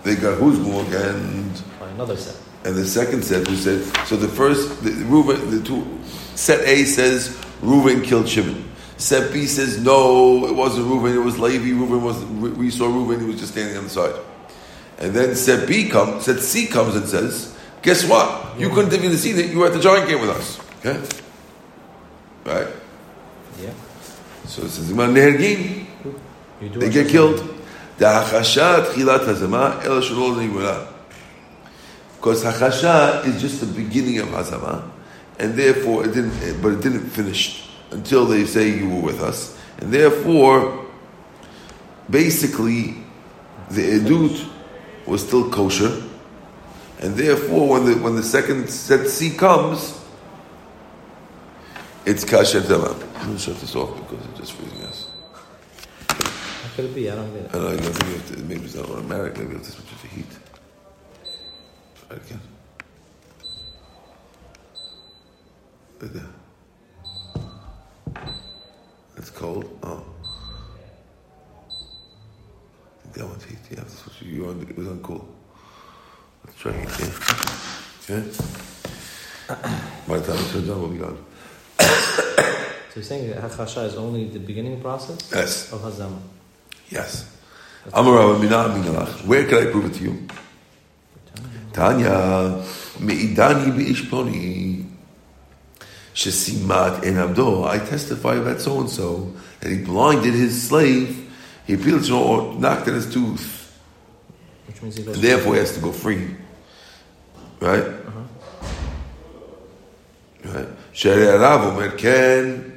they 0.02 0.16
got 0.16 0.40
huzmu 0.40 0.88
again. 0.88 1.54
by 1.80 1.90
another 1.90 2.18
set. 2.18 2.36
And 2.64 2.76
the 2.76 2.88
second 2.88 3.24
set 3.24 3.46
who 3.46 3.56
said, 3.56 3.84
so 4.08 4.16
the 4.16 4.28
first, 4.28 4.84
the, 4.84 4.94
Reuben, 5.06 5.52
the 5.52 5.64
two, 5.64 5.86
set 6.34 6.68
A 6.68 6.86
says 6.86 7.38
Reuben 7.62 8.02
killed 8.02 8.28
Shimon. 8.28 8.68
Set 8.98 9.32
B 9.32 9.46
says, 9.46 9.80
no, 9.80 10.48
it 10.48 10.56
wasn't 10.56 10.88
Reuben, 10.88 11.14
it 11.14 11.24
was 11.24 11.38
Levi. 11.38 11.66
Reuben 11.80 12.02
was, 12.02 12.26
we 12.26 12.72
saw 12.72 12.88
Reuben, 12.88 13.20
he 13.20 13.28
was 13.28 13.40
just 13.40 13.52
standing 13.52 13.78
on 13.78 13.84
the 13.84 13.92
side. 13.92 14.20
And 14.98 15.14
then 15.14 15.36
set 15.36 15.68
B 15.68 15.88
comes, 15.88 16.26
set 16.26 16.40
C 16.40 16.66
comes 16.66 16.96
and 16.96 17.08
says, 17.08 17.56
guess 17.84 18.10
what? 18.10 18.60
You 18.60 18.70
couldn't 18.70 18.92
have 18.92 19.06
even 19.06 19.18
seen 19.18 19.38
it, 19.38 19.52
you 19.52 19.60
were 19.60 19.68
at 19.68 19.74
the 19.74 19.80
giant 19.80 20.10
game 20.10 20.20
with 20.20 20.32
us. 20.32 20.60
Okay? 20.80 21.08
Right? 22.48 22.68
Yeah. 23.62 23.74
So 24.46 24.64
it 24.64 24.70
says, 24.70 24.90
"Iman 24.90 25.14
nehergin." 25.14 25.86
They 26.62 26.90
get 26.90 27.10
killed. 27.10 27.40
The 27.98 28.06
tchilat 28.06 29.26
hazama 29.26 29.84
el 29.84 30.02
shalol 30.02 30.36
nigmara. 30.38 30.88
Because 32.16 32.46
hachasha 32.46 33.26
is 33.26 33.42
just 33.42 33.60
the 33.60 33.66
beginning 33.66 34.20
of 34.20 34.30
hazama, 34.30 34.90
and 35.38 35.56
therefore 35.56 36.06
it 36.06 36.14
didn't. 36.14 36.62
But 36.62 36.74
it 36.74 36.82
didn't 36.82 37.10
finish 37.10 37.68
until 37.92 38.26
they 38.26 38.46
say 38.46 38.70
you 38.70 38.90
were 38.90 39.02
with 39.02 39.22
us, 39.22 39.58
and 39.80 39.92
therefore, 39.92 40.86
basically, 42.10 42.96
the 43.72 44.00
edut 44.00 44.48
was 45.06 45.22
still 45.28 45.50
kosher, 45.50 46.02
and 47.02 47.16
therefore, 47.18 47.68
when 47.68 47.86
the 47.86 47.96
when 47.96 48.16
the 48.16 48.24
second 48.24 48.70
set 48.70 49.10
C 49.10 49.32
comes, 49.32 49.97
it's 52.08 52.24
kasher 52.24 52.62
tamam. 52.62 52.96
I'm 53.18 53.26
going 53.26 53.36
to 53.36 53.44
shut 53.44 53.58
this 53.60 53.76
off 53.76 53.94
because 53.98 54.26
it's 54.28 54.40
just 54.40 54.54
freezing 54.54 54.82
us. 54.84 55.10
How 56.08 56.70
could 56.76 56.86
it 56.86 56.96
be? 56.96 57.12
I 57.12 57.16
don't 57.16 57.34
get 57.34 57.44
it. 57.44 57.50
I 57.50 57.54
don't 57.54 57.64
know, 57.64 57.70
I 57.70 57.76
think 57.76 58.06
you 58.08 58.14
have 58.14 58.28
to, 58.32 58.38
maybe 58.44 58.64
it's 58.64 58.76
not 58.76 58.90
automatic, 58.90 59.38
maybe 59.38 59.56
it's 59.56 59.68
just 59.68 59.80
oh. 59.80 59.82
switch 59.82 59.94
it 59.94 60.08
to 60.08 60.16
heat. 60.16 60.32
Try 62.08 62.16
it 62.16 62.24
again. 62.26 62.42
It's 69.18 69.30
cold? 69.30 69.66
Oh. 69.84 70.06
That 73.14 73.26
one's 73.28 73.44
heat. 73.44 73.58
To 73.66 73.90
switch 73.90 74.22
it. 74.22 74.28
You 74.28 74.48
on, 74.48 74.62
it 74.62 74.78
was 74.78 74.88
on 74.88 75.02
cool. 75.04 75.28
Let's 76.46 76.58
try 76.58 76.72
heat, 76.72 76.88
yeah? 78.08 78.16
Okay? 78.16 78.24
By 80.08 80.20
the 80.20 80.26
time 80.26 80.46
it 80.46 80.52
turns 80.52 80.70
on, 80.70 80.82
we'll 80.82 80.90
be 80.92 80.98
gone. 81.00 81.26
You're 82.98 83.04
saying 83.04 83.30
that 83.30 83.44
Hakasha 83.44 83.86
is 83.86 83.96
only 83.96 84.26
the 84.26 84.40
beginning 84.40 84.82
process 84.82 85.32
Yes. 85.32 85.72
of 85.72 85.82
Hazama? 85.82 86.18
Yes. 86.90 87.30
Amar 87.94 88.40
Mina 88.40 88.74
Minalach. 88.74 89.24
Where 89.24 89.46
can 89.46 89.68
I 89.68 89.72
prove 89.72 89.86
it 89.86 89.94
to 90.00 90.04
you? 90.06 90.28
Tanya, 91.74 92.64
Meidani 92.98 93.70
Beishponi. 93.78 94.84
Shesimat 96.16 97.06
en 97.06 97.18
Abdo. 97.18 97.68
I 97.68 97.78
testify 97.78 98.34
that 98.40 98.62
so 98.62 98.80
and 98.80 98.90
so 98.90 99.32
that 99.60 99.72
he 99.72 99.78
blinded 99.78 100.34
his 100.34 100.68
slave. 100.68 101.32
He 101.68 101.76
appealed 101.76 102.04
to 102.06 102.16
or 102.18 102.56
knocked 102.56 102.88
at 102.88 102.96
his 102.96 103.14
tooth. 103.14 103.78
Which 104.66 104.82
means 104.82 104.98
he. 104.98 105.04
And 105.06 105.14
therefore 105.18 105.54
he 105.54 105.60
has 105.60 105.76
to 105.76 105.82
go 105.82 105.92
free. 105.92 106.36
Right? 107.60 107.84
Uh-huh. 107.84 108.24
Right. 110.46 110.68
Shari 110.94 111.28
Rav 111.28 111.62
Omer 111.62 111.92
Ken. 111.92 112.77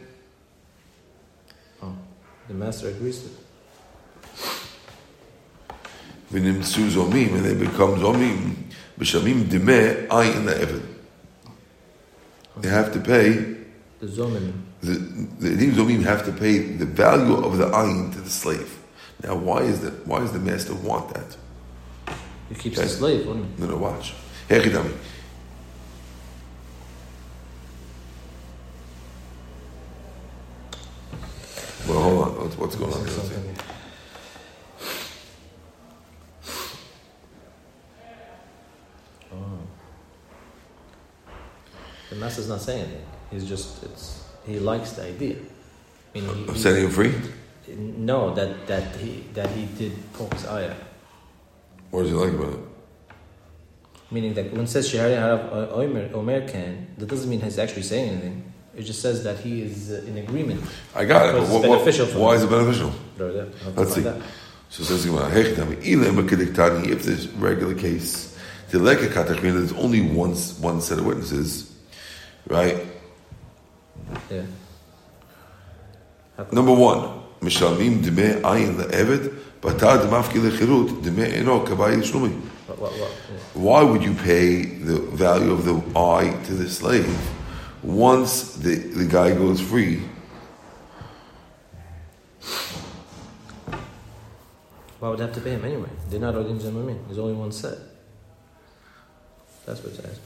Oh, 2.50 2.50
the 2.50 2.54
master 2.54 2.90
agrees 2.90 3.20
to 3.20 3.26
it. 3.28 3.32
ונמצאו 6.32 6.90
זומים, 6.90 7.36
and 7.36 7.46
they 7.46 7.54
become 7.56 8.00
זומים, 8.00 8.54
משלמים 8.98 9.44
דמי 9.44 9.88
עין 10.10 10.46
לעבד. 10.46 10.80
They 12.62 12.68
have 12.70 12.94
to 12.94 13.00
pay, 13.00 13.56
The 14.02 14.08
Zomin. 14.08 14.52
the, 14.82 14.94
the 15.40 15.50
Edim 15.50 15.72
zomim 15.76 16.04
have 16.04 16.24
to 16.26 16.32
pay 16.32 16.58
the 16.60 16.86
value 16.86 17.36
of 17.46 17.58
the 17.58 17.66
ayin 17.72 18.12
to 18.14 18.22
the 18.22 18.30
slave. 18.30 18.78
Now, 19.24 19.36
why 19.36 19.62
is 19.62 19.80
that? 19.82 20.06
Why 20.08 20.20
does 20.20 20.32
the 20.32 20.40
master 20.40 20.74
want 20.74 21.14
that? 21.14 21.36
He 22.50 22.56
keeps 22.56 22.78
Okay. 22.78 22.88
the 22.88 22.94
slave, 22.94 23.26
wouldn't 23.28 23.60
No, 23.60 23.66
no, 23.68 23.78
watch. 23.78 24.14
Hechidami. 24.50 24.94
Well, 31.88 32.02
hold 32.02 32.19
on. 32.19 32.19
What's, 32.41 32.57
what's 32.57 32.77
going 32.77 32.93
on 32.93 33.07
here? 33.07 33.55
Oh. 39.31 39.59
The 42.09 42.17
master's 42.17 42.49
not 42.49 42.63
saying 42.63 42.85
anything. 42.85 43.07
He's 43.31 43.47
just 43.47 43.83
it's 43.85 44.25
he 44.47 44.59
likes 44.59 44.93
the 44.93 45.05
idea. 45.05 45.37
He, 46.15 46.21
I'm 46.21 46.49
he- 46.49 46.59
setting 46.59 46.85
him 46.85 46.91
free? 46.91 47.15
No, 47.69 48.35
that 48.35 48.67
that 48.67 48.97
he 48.97 49.25
that 49.35 49.51
he 49.51 49.67
did 49.67 49.93
Pok's 50.15 50.47
ayah. 50.47 50.75
What 51.91 52.03
does 52.03 52.11
he 52.11 52.17
like 52.17 52.33
about 52.33 52.55
it? 52.55 52.61
Meaning 54.11 54.35
that 54.35 54.51
when 54.51 54.63
it 54.63 54.69
says 54.69 54.91
Shahari 54.91 55.15
Harav 55.15 55.73
Omer, 55.73 56.11
Omer 56.15 56.49
can, 56.49 56.89
that 56.97 57.07
doesn't 57.07 57.29
mean 57.29 57.41
he's 57.41 57.59
actually 57.59 57.83
saying 57.83 58.09
anything. 58.11 58.50
It 58.81 58.85
just 58.85 59.03
says 59.03 59.23
that 59.25 59.39
he 59.41 59.61
is 59.61 59.91
uh, 59.91 60.03
in 60.07 60.17
agreement. 60.17 60.65
I 60.95 61.05
got 61.05 61.29
it. 61.29 61.33
But 61.39 61.51
what, 61.51 61.69
what, 61.69 61.79
beneficial 61.81 62.07
for 62.07 62.19
why 62.19 62.31
him. 62.31 62.37
is 62.39 62.45
it 62.45 62.51
beneficial? 62.51 62.89
Or 62.89 63.31
that- 63.31 63.49
I'll 63.61 63.65
have 63.65 63.75
to 63.75 63.81
Let's 63.81 63.95
see. 63.95 64.23
So 64.71 64.85
says 64.85 65.05
the 65.05 65.11
Gemara, 65.11 65.31
"Hechdami, 65.31 65.83
ilam 65.85 66.27
b'kediktani," 66.27 66.89
if 66.89 67.03
there's 67.03 67.27
a 67.27 67.29
regular 67.33 67.75
case, 67.75 68.39
the 68.71 68.79
there's 68.79 69.73
only 69.75 70.01
one, 70.01 70.33
one 70.33 70.81
set 70.81 70.99
of 70.99 71.05
witnesses, 71.05 71.71
right? 72.47 72.79
Yeah. 74.31 74.45
Number 76.51 76.73
one, 76.73 77.21
mishalmim 77.43 78.03
deme 78.03 78.41
ayin 78.43 78.77
le'eved, 78.77 79.37
batad 79.61 80.09
mafki 80.09 80.41
lechirut 80.41 81.03
deme 81.03 81.27
eno 81.35 81.67
kabayi 81.67 81.99
shlumi. 81.99 82.33
What, 82.67 82.79
what, 82.79 82.93
what? 82.93 83.11
Yeah. 83.11 83.63
Why 83.63 83.83
would 83.83 84.03
you 84.03 84.15
pay 84.15 84.63
the 84.63 85.01
value 85.01 85.53
of 85.53 85.67
the 85.67 85.75
eye 85.99 86.35
to 86.47 86.55
the 86.55 86.71
slave 86.71 87.15
once 87.83 88.55
the, 88.55 88.75
the 88.77 89.05
guy 89.05 89.33
goes 89.35 89.61
free? 89.61 90.03
Why 94.99 95.09
would 95.09 95.19
they 95.19 95.25
have 95.25 95.35
to 95.35 95.41
pay 95.41 95.53
him 95.53 95.65
anyway? 95.65 95.89
They're 96.11 96.21
not 96.21 96.35
Odim 96.35 96.61
Zemamin. 96.61 97.07
There's 97.07 97.19
only 97.19 97.33
one 97.33 97.53
set. 97.53 97.79
That's 99.65 99.83
what 99.83 99.93
it 99.95 99.97
says. 100.03 100.21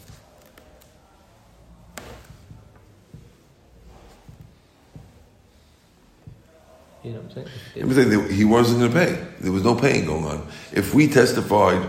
You 7.04 7.12
know 7.12 7.20
what 7.20 7.36
I'm 7.36 7.44
saying? 7.44 7.82
I'm 7.82 7.92
saying 7.92 8.30
he 8.30 8.44
wasn't 8.44 8.80
going 8.80 8.92
to 8.92 8.96
pay. 8.98 9.26
There 9.40 9.52
was 9.52 9.62
no 9.62 9.74
paying 9.74 10.06
going 10.06 10.24
on. 10.24 10.48
If 10.72 10.94
we 10.94 11.06
testified 11.06 11.86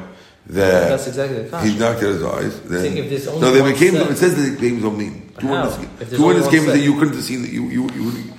that 0.48 0.90
That's 0.90 1.08
exactly 1.08 1.44
the 1.44 1.62
he 1.62 1.78
knocked 1.80 2.04
out 2.04 2.10
his 2.10 2.24
eyes, 2.24 2.62
then 2.64 2.82
Saying 2.82 2.98
if 2.98 3.28
only 3.30 3.42
no, 3.42 3.52
they 3.52 3.72
became. 3.72 3.94
set. 3.94 4.12
It 4.12 4.18
says 4.18 4.36
that 4.36 4.42
they 4.42 4.56
became 4.56 4.82
zomim. 4.82 5.25
Two 5.40 5.48
how? 5.48 5.64
witnesses, 5.64 6.02
If 6.02 6.10
there's 6.12 6.46
two 6.46 6.50
came 6.50 6.70
and 6.70 6.82
you 6.82 6.94
couldn't 6.94 7.16
have 7.16 7.24
seen 7.24 7.42
that. 7.42 7.52
You 7.52 7.64
you 7.64 7.90
you. 7.90 8.04
you 8.12 8.34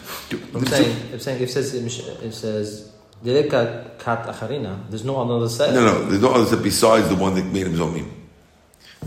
I'm 0.55 0.61
the- 0.61 0.71
saying, 0.71 1.13
I'm 1.13 1.21
saying, 1.21 1.43
it 1.43 1.51
says, 1.51 1.75
it 1.75 2.33
says, 2.33 2.91
Direka 3.25 3.99
kat 3.99 4.27
acharina, 4.27 4.89
there's 4.89 5.05
no 5.05 5.21
another 5.23 5.49
set. 5.49 5.75
No, 5.75 5.85
no, 5.85 6.05
there's 6.07 6.23
no 6.23 6.33
other 6.33 6.47
set 6.47 6.63
besides 6.63 7.09
the 7.09 7.15
one 7.17 7.35
that 7.35 7.45
made 7.47 7.67
him 7.67 7.75
zomim. 7.75 8.11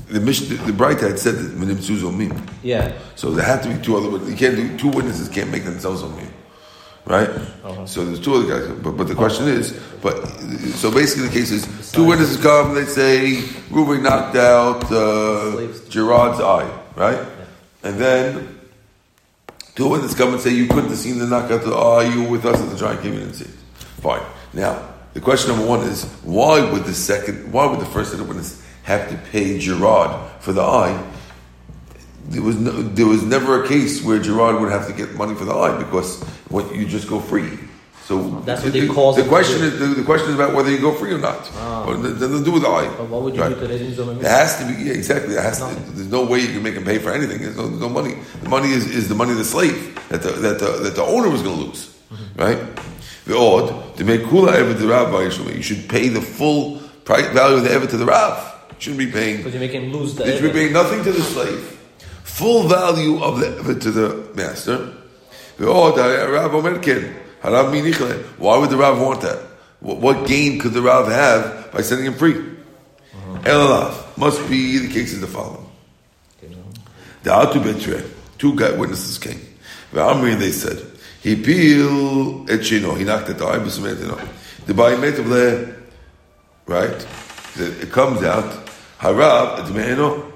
The 0.08 0.19
Mish, 0.19 0.41
the, 0.41 0.56
the 0.56 0.73
bright 0.73 0.99
had 0.99 1.19
said 1.19 1.36
that 1.36 1.56
minim 1.58 1.78
zomim. 1.78 2.47
Yeah. 2.63 2.93
So 3.15 3.32
there 3.32 3.45
had 3.45 3.63
to 3.63 3.69
be 3.69 3.82
two 3.84 3.97
other. 3.97 4.10
You 4.30 4.36
can't 4.36 4.56
do 4.56 4.78
two 4.78 4.89
witnesses 4.89 5.30
can't 5.30 5.49
make 5.52 5.63
themselves 5.63 6.02
zomim, 6.04 6.30
right? 7.06 7.30
Uh-huh. 7.30 7.86
So 7.86 8.06
there's 8.06 8.19
two 8.19 8.36
other 8.36 8.47
guys. 8.47 8.80
But 8.82 8.91
but 8.97 9.08
the 9.08 9.15
question 9.15 9.47
is, 9.47 9.73
but 10.02 10.15
so 10.75 10.91
basically 10.91 11.28
the 11.28 11.34
case 11.34 11.52
is 11.52 11.91
two 11.91 12.06
witnesses 12.06 12.38
come. 12.38 12.75
They 12.75 12.86
say 12.86 13.43
Ruben 13.69 14.04
knocked 14.04 14.36
out 14.38 14.91
uh, 14.91 15.67
Gerard's 15.89 16.39
eye, 16.39 16.69
right? 16.95 17.19
And 17.84 17.98
then 17.98 18.60
two 19.76 19.88
witnesses 19.88 20.18
come 20.18 20.34
and 20.34 20.42
say 20.42 20.52
you 20.52 20.68
couldn't 20.68 20.89
have 20.89 20.98
seen 20.98 21.20
the 21.20 21.28
knockout 21.28 21.65
are. 21.65 22.04
You 22.04 22.24
with 22.24 22.46
us 22.46 22.62
at 22.62 22.70
the 22.70 22.78
giant 22.78 23.02
came 23.02 23.13
in 23.13 23.22
and 23.22 23.42
it. 23.42 23.48
Fine. 24.02 24.24
Now 24.54 24.89
the 25.13 25.22
question 25.22 25.52
number 25.52 25.65
one 25.65 25.82
is 25.82 26.06
why 26.24 26.70
would 26.72 26.84
the 26.84 26.94
second? 26.94 27.52
Why 27.52 27.65
would 27.65 27.80
the 27.80 27.86
first 27.86 28.12
set 28.12 28.20
of 28.20 28.28
witnesses 28.28 28.63
have 28.84 29.10
to 29.10 29.18
pay 29.32 29.58
Gerard 29.60 30.32
for 30.42 30.54
the 30.54 30.62
eye? 30.62 31.12
There 32.26 32.42
was 32.42 32.58
no, 32.58 32.72
there 32.72 33.08
was 33.08 33.24
never 33.24 33.63
a 33.63 33.68
case 33.68 34.04
where 34.04 34.20
Gerard 34.20 34.62
would 34.62 34.72
have 34.72 34.88
to 34.88 34.94
get 34.94 35.15
money 35.15 35.34
for 35.34 35.46
the 35.46 35.54
eye 35.54 35.78
because 35.78 36.22
what 36.50 36.76
you 36.76 36.86
just 36.86 37.08
go 37.08 37.20
free. 37.20 37.58
So 38.10 38.15
That's 38.43 38.63
what 38.63 38.74
the, 38.74 38.80
they 38.82 38.88
cause 38.88 39.17
the 39.17 39.26
it 39.26 39.28
question 39.36 39.62
is 39.62 39.78
the, 39.78 39.86
the 40.02 40.04
question 40.04 40.30
is 40.30 40.36
about 40.39 40.56
whether 40.56 40.72
you 40.72 40.80
go 40.82 40.91
free 40.95 41.13
or 41.13 41.19
not. 41.19 41.41
Or 41.86 41.93
it 41.93 42.17
doesn't 42.24 42.43
do 42.43 42.52
with 42.54 42.63
the 42.63 42.67
eye. 42.80 42.89
But 42.98 43.08
what 43.08 43.22
would 43.22 43.36
you 43.36 43.41
Right. 43.43 43.54
do 43.54 43.67
to? 43.67 43.74
It 43.76 44.22
has 44.39 44.58
to 44.60 44.65
be 44.65 44.74
yeah, 44.86 44.93
exactly. 45.02 45.36
It 45.36 45.43
has 45.50 45.60
to, 45.60 45.65
there's 45.93 46.10
no 46.19 46.26
way 46.26 46.39
you 46.39 46.48
can 46.56 46.63
make 46.63 46.74
him 46.74 46.86
pay 46.86 46.98
for 46.98 47.12
anything. 47.13 47.38
There's 47.43 47.56
no, 47.56 47.67
there's 47.67 47.80
no 47.88 47.89
money. 48.00 48.15
The 48.41 48.50
money 48.50 48.72
is, 48.72 48.89
is 48.89 49.10
the 49.10 49.13
money 49.22 49.34
of 49.34 49.38
the 49.38 49.45
slave 49.45 49.78
that 50.10 50.24
the 50.24 50.32
that 50.45 50.58
the, 50.58 50.69
that 50.86 50.95
the 50.95 51.04
owner 51.04 51.30
was 51.30 51.43
going 51.43 51.58
to 51.60 51.65
lose, 51.65 51.82
Mm-hmm. 52.12 52.41
right? 52.45 52.60
The 53.30 53.38
odd 53.38 53.95
to 53.98 54.04
make 54.04 54.22
kula 54.22 54.54
ever 54.62 54.74
to 54.74 54.88
Rabbi 54.88 55.19
Yishmael, 55.30 55.56
you 55.56 55.62
should 55.62 55.88
pay 55.88 56.10
the 56.10 56.22
full 56.38 56.80
price 57.06 57.28
value 57.39 57.58
of 57.58 57.63
the 57.63 57.72
ever 57.72 57.86
to 57.86 57.98
the 57.98 58.08
Rav. 58.08 58.34
You 58.72 58.76
shouldn't 58.80 58.98
be 59.06 59.12
paying. 59.19 59.38
Because 59.38 59.54
you 59.54 59.60
make 59.60 59.72
him 59.80 59.91
lose 59.93 60.15
the 60.15 60.26
You 60.26 60.32
should 60.34 60.50
be 60.52 60.58
paying 60.60 60.74
nothing 60.74 61.04
to 61.04 61.12
the 61.12 61.22
slave. 61.22 61.62
Full 62.24 62.67
value 62.67 63.22
of 63.22 63.39
the 63.39 63.50
ever 63.62 63.76
to 63.86 63.91
the 63.91 64.08
master. 64.34 64.78
The 65.62 65.69
odd 65.69 65.95
Rav 66.00 66.52
Omerkin. 66.58 67.13
Why 67.41 68.58
would 68.58 68.69
the 68.69 68.78
Rav 68.78 68.99
want 69.02 69.21
that? 69.21 69.39
What, 69.80 69.97
what 69.97 70.28
gain 70.28 70.60
could 70.60 70.73
the 70.73 70.82
Rav 70.82 71.08
have 71.08 71.71
by 71.71 71.82
setting 71.82 72.06
him 72.06 72.13
free? 72.15 72.34
Uh-huh. 72.34 73.39
Elalav 73.43 74.17
must 74.17 74.47
be 74.49 74.78
the 74.78 74.91
case 74.93 75.13
is 75.13 75.21
the 75.21 75.28
following. 75.28 75.65
The 77.23 77.32
Atu 77.32 77.62
Betre, 77.62 78.10
two 78.38 78.56
guy 78.56 78.71
witnesses 78.71 79.17
came. 79.17 79.41
The 79.91 79.99
Amri 79.99 80.38
they 80.38 80.52
said, 80.52 80.78
he 81.21 81.36
peel 81.36 82.43
et 82.49 82.62
shino, 82.62 82.97
he 82.97 83.04
knocked 83.04 83.30
at 83.30 83.38
the 83.38 83.45
eye. 83.45 83.58
The 83.58 84.73
Ba'imet 84.73 85.19
of 85.19 85.28
the, 85.30 85.75
right? 86.65 87.08
It 87.58 87.91
comes 87.91 88.23
out, 88.23 88.67
Harab 88.99 89.60
et. 89.60 90.32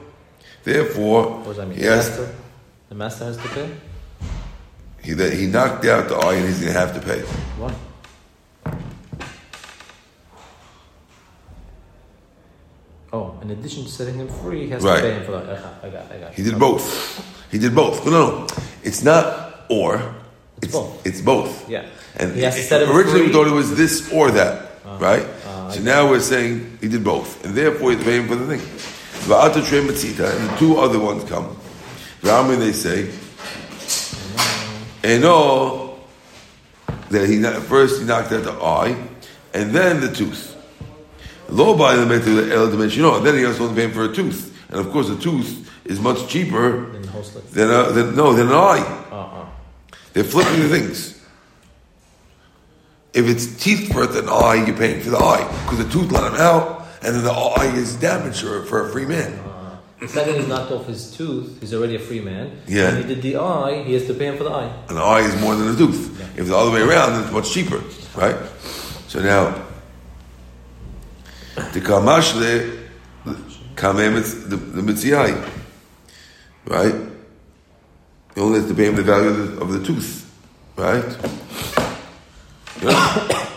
Therefore, 0.63 1.37
What 1.37 1.45
does 1.45 1.57
that 1.57 1.67
mean? 1.67 1.79
The 1.79 1.89
master, 1.89 2.35
the 2.89 2.95
master 2.95 3.25
has 3.25 3.37
to 3.37 3.47
pay? 3.49 3.69
He, 5.03 5.13
he 5.35 5.47
knocked 5.47 5.85
out 5.85 6.07
the 6.09 6.15
eye 6.15 6.35
and 6.35 6.47
he's 6.47 6.59
going 6.61 6.73
to 6.73 6.79
have 6.79 6.93
to 6.93 7.01
pay. 7.01 7.21
Why? 7.59 7.73
Oh, 13.11 13.37
in 13.43 13.51
addition 13.51 13.83
to 13.83 13.89
setting 13.89 14.15
him 14.15 14.27
free, 14.27 14.61
he 14.65 14.69
has 14.69 14.83
Right. 14.83 14.95
to 14.97 15.01
pay 15.03 15.13
him 15.13 15.25
for 15.25 15.31
that. 15.33 15.43
I 15.43 15.55
got, 15.61 15.83
I 15.83 15.89
got, 15.89 16.11
I 16.11 16.17
got. 16.19 16.33
He 16.33 16.43
did 16.43 16.57
both. 16.57 17.47
He 17.51 17.59
did 17.59 17.75
both. 17.75 18.03
No, 18.05 18.11
no, 18.11 18.29
no. 18.39 18.47
It's 18.83 19.03
not 19.03 19.65
or. 19.69 20.01
It's 20.63 20.71
both. 20.71 21.05
It's 21.05 21.21
both. 21.21 21.69
Yeah. 21.69 21.85
And 22.15 22.33
He 22.35 22.41
has 22.41 22.55
to 22.55 22.61
set 22.63 22.81
him 22.81 22.89
originally 22.95 23.27
we 23.27 23.31
thought 23.33 23.47
it 23.47 23.51
was 23.51 23.75
this 23.75 24.11
or 24.11 24.31
that, 24.31 24.69
right? 24.99 25.25
uh, 25.45 25.69
so 25.71 25.81
now 25.81 26.09
we're 26.09 26.19
saying 26.21 26.77
he 26.81 26.87
did 26.87 27.03
both, 27.03 27.43
and 27.43 27.53
therefore 27.55 27.91
he's 27.91 28.03
paying 28.03 28.27
for 28.27 28.35
the 28.35 28.45
thing. 28.47 28.59
Va'ata 29.27 29.65
trei 29.67 29.81
matzita, 29.81 30.29
and 30.35 30.49
the 30.49 30.55
two 30.57 30.77
other 30.77 30.99
ones 30.99 31.23
come. 31.25 31.55
Rami 32.21 32.55
they 32.55 32.71
say, 32.71 33.09
Eno, 35.03 35.99
that 37.09 37.29
he 37.29 37.41
first 37.67 38.01
he 38.01 38.07
knocked 38.07 38.31
out 38.31 38.43
the 38.43 38.51
eye, 38.51 38.95
and 39.53 39.71
then 39.71 39.99
the 39.99 40.11
tooth. 40.11 40.51
Low 41.49 41.77
by 41.77 41.95
the 41.95 42.05
method 42.05 42.51
el 42.51 42.71
dimension, 42.71 43.03
and 43.05 43.25
then 43.25 43.35
he 43.37 43.45
also 43.45 43.73
paying 43.73 43.91
for 43.91 44.05
a 44.05 44.13
tooth, 44.13 44.57
and 44.69 44.79
of 44.79 44.89
course 44.91 45.09
a 45.09 45.17
tooth 45.17 45.69
is 45.85 45.99
much 45.99 46.27
cheaper 46.27 46.89
Then 46.91 47.01
the 47.01 47.07
whole 47.09 47.23
slip. 47.23 47.49
than 47.51 47.69
a, 47.69 47.91
than 47.91 48.15
no 48.15 48.33
than 48.33 48.47
an 48.47 48.53
eye. 48.53 49.07
Uh-uh. 49.11 49.49
They're 50.13 50.23
flipping 50.23 50.61
the 50.61 50.69
things. 50.69 51.21
If 53.13 53.27
it's 53.27 53.61
teeth 53.61 53.91
for 53.91 54.03
an 54.03 54.29
eye, 54.29 54.63
you're 54.65 54.75
paying 54.77 55.01
for 55.01 55.11
the 55.11 55.17
eye 55.17 55.45
because 55.63 55.85
the 55.85 55.91
tooth 55.91 56.11
let 56.11 56.23
him 56.23 56.39
out, 56.39 56.87
and 57.03 57.15
then 57.15 57.23
the 57.23 57.31
eye 57.31 57.71
is 57.75 57.95
damaged 57.97 58.41
for, 58.41 58.63
for 58.65 58.87
a 58.87 58.91
free 58.91 59.05
man. 59.05 59.39
The 60.03 60.09
second 60.09 60.41
he 60.41 60.47
knocked 60.47 60.69
off 60.69 60.85
his 60.85 61.15
tooth, 61.15 61.61
he's 61.61 61.73
already 61.73 61.95
a 61.95 61.99
free 61.99 62.19
man. 62.19 62.59
Yeah. 62.67 62.91
When 62.91 63.07
he 63.07 63.15
did 63.15 63.21
the 63.21 63.37
eye, 63.37 63.83
he 63.83 63.93
has 63.93 64.05
to 64.07 64.13
pay 64.13 64.25
him 64.25 64.37
for 64.37 64.43
the 64.43 64.49
eye. 64.49 64.69
An 64.89 64.97
eye 64.97 65.21
is 65.21 65.39
more 65.39 65.55
than 65.55 65.73
a 65.73 65.77
tooth. 65.77 66.19
If 66.33 66.39
it's 66.39 66.49
the 66.49 66.57
other 66.57 66.71
way 66.71 66.81
around, 66.81 67.23
it's 67.23 67.31
much 67.31 67.49
cheaper, 67.53 67.81
right? 68.13 68.35
So 69.07 69.21
now, 69.21 69.63
the 71.55 71.79
kamashle, 71.79 72.89
kamem 73.75 74.49
the 74.49 74.57
the 74.57 74.81
mitziai, 74.81 75.49
right? 76.65 76.95
You 78.35 78.43
only 78.43 78.59
have 78.59 78.67
to 78.67 78.75
pay 78.75 78.87
him 78.87 78.97
the 78.97 79.03
value 79.03 79.29
of 79.29 79.37
the, 79.37 79.61
of 79.61 79.71
the 79.71 79.85
tooth, 79.85 80.29
right? 80.75 81.17
Yeah. 82.81 83.29
Yeah. 83.31 83.39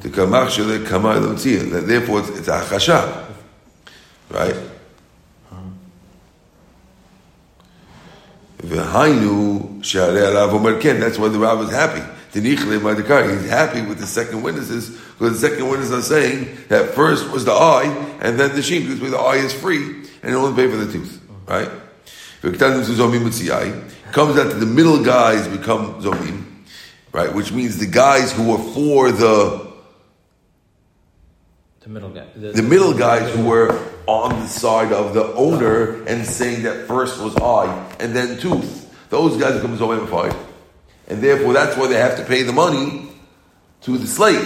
The 0.00 0.08
kamach 0.08 0.48
shele 0.48 0.78
l'mitzia. 0.80 1.70
That 1.70 1.86
Therefore, 1.86 2.20
it's, 2.20 2.28
it's 2.30 2.48
a 2.48 2.60
chasha, 2.60 3.26
right? 4.30 4.56
V'hainu 8.66 9.84
she'arei 9.84 10.22
alav 10.22 10.52
omer 10.52 10.80
ken. 10.80 11.00
That's 11.00 11.18
why 11.18 11.28
the 11.28 11.38
Rav 11.38 11.62
is 11.62 11.70
happy. 11.70 12.02
Tinichle 12.32 12.80
ma'adikar. 12.80 13.30
He's 13.40 13.48
happy 13.48 13.82
with 13.82 13.98
the 13.98 14.06
second 14.06 14.42
witnesses 14.42 14.90
because 15.18 15.40
the 15.40 15.48
second 15.48 15.68
witnesses 15.68 15.92
are 15.92 16.02
saying 16.02 16.56
that 16.68 16.90
first 16.94 17.30
was 17.30 17.44
the 17.44 17.52
eye 17.52 17.86
and 18.20 18.38
then 18.38 18.54
the 18.54 18.62
shin. 18.62 18.82
Because 18.82 19.10
the 19.10 19.18
eye 19.18 19.36
is 19.36 19.52
free 19.54 19.84
and 20.22 20.30
you 20.30 20.36
only 20.36 20.54
pay 20.60 20.70
for 20.70 20.76
the 20.76 20.92
tooth, 20.92 21.20
right? 21.46 21.70
V'ketanim 22.42 22.82
zu 22.82 22.94
zomim 22.94 23.22
mitziai. 23.22 24.12
Comes 24.12 24.36
out 24.38 24.48
that 24.48 24.54
the 24.60 24.66
middle 24.66 25.02
guys 25.04 25.46
become 25.48 26.00
zomim, 26.02 26.44
right? 27.12 27.32
Which 27.32 27.52
means 27.52 27.78
the 27.78 27.86
guys 27.86 28.32
who 28.32 28.50
were 28.50 28.58
for 28.72 29.12
the 29.12 29.66
The 31.80 31.88
middle 31.88 32.10
guy. 32.10 32.26
the 32.34 32.62
middle 32.62 32.94
guys 32.94 33.32
who 33.34 33.44
were 33.44 33.78
on 34.06 34.30
the 34.40 34.46
side 34.46 34.92
of 34.92 35.14
the 35.14 35.32
owner 35.34 36.02
and 36.04 36.24
saying 36.24 36.62
that 36.62 36.86
first 36.86 37.20
was 37.20 37.36
eye 37.36 37.96
and 37.98 38.14
then 38.14 38.38
tooth. 38.38 38.84
Those 39.10 39.36
guys 39.36 39.54
become 39.54 39.76
zomimified. 39.76 40.30
And 40.30 40.34
fight, 40.34 40.46
and 41.08 41.22
therefore 41.22 41.52
that's 41.52 41.76
why 41.76 41.88
they 41.88 41.96
have 41.96 42.16
to 42.16 42.24
pay 42.24 42.42
the 42.42 42.52
money 42.52 43.10
to 43.82 43.98
the 43.98 44.06
slave. 44.06 44.42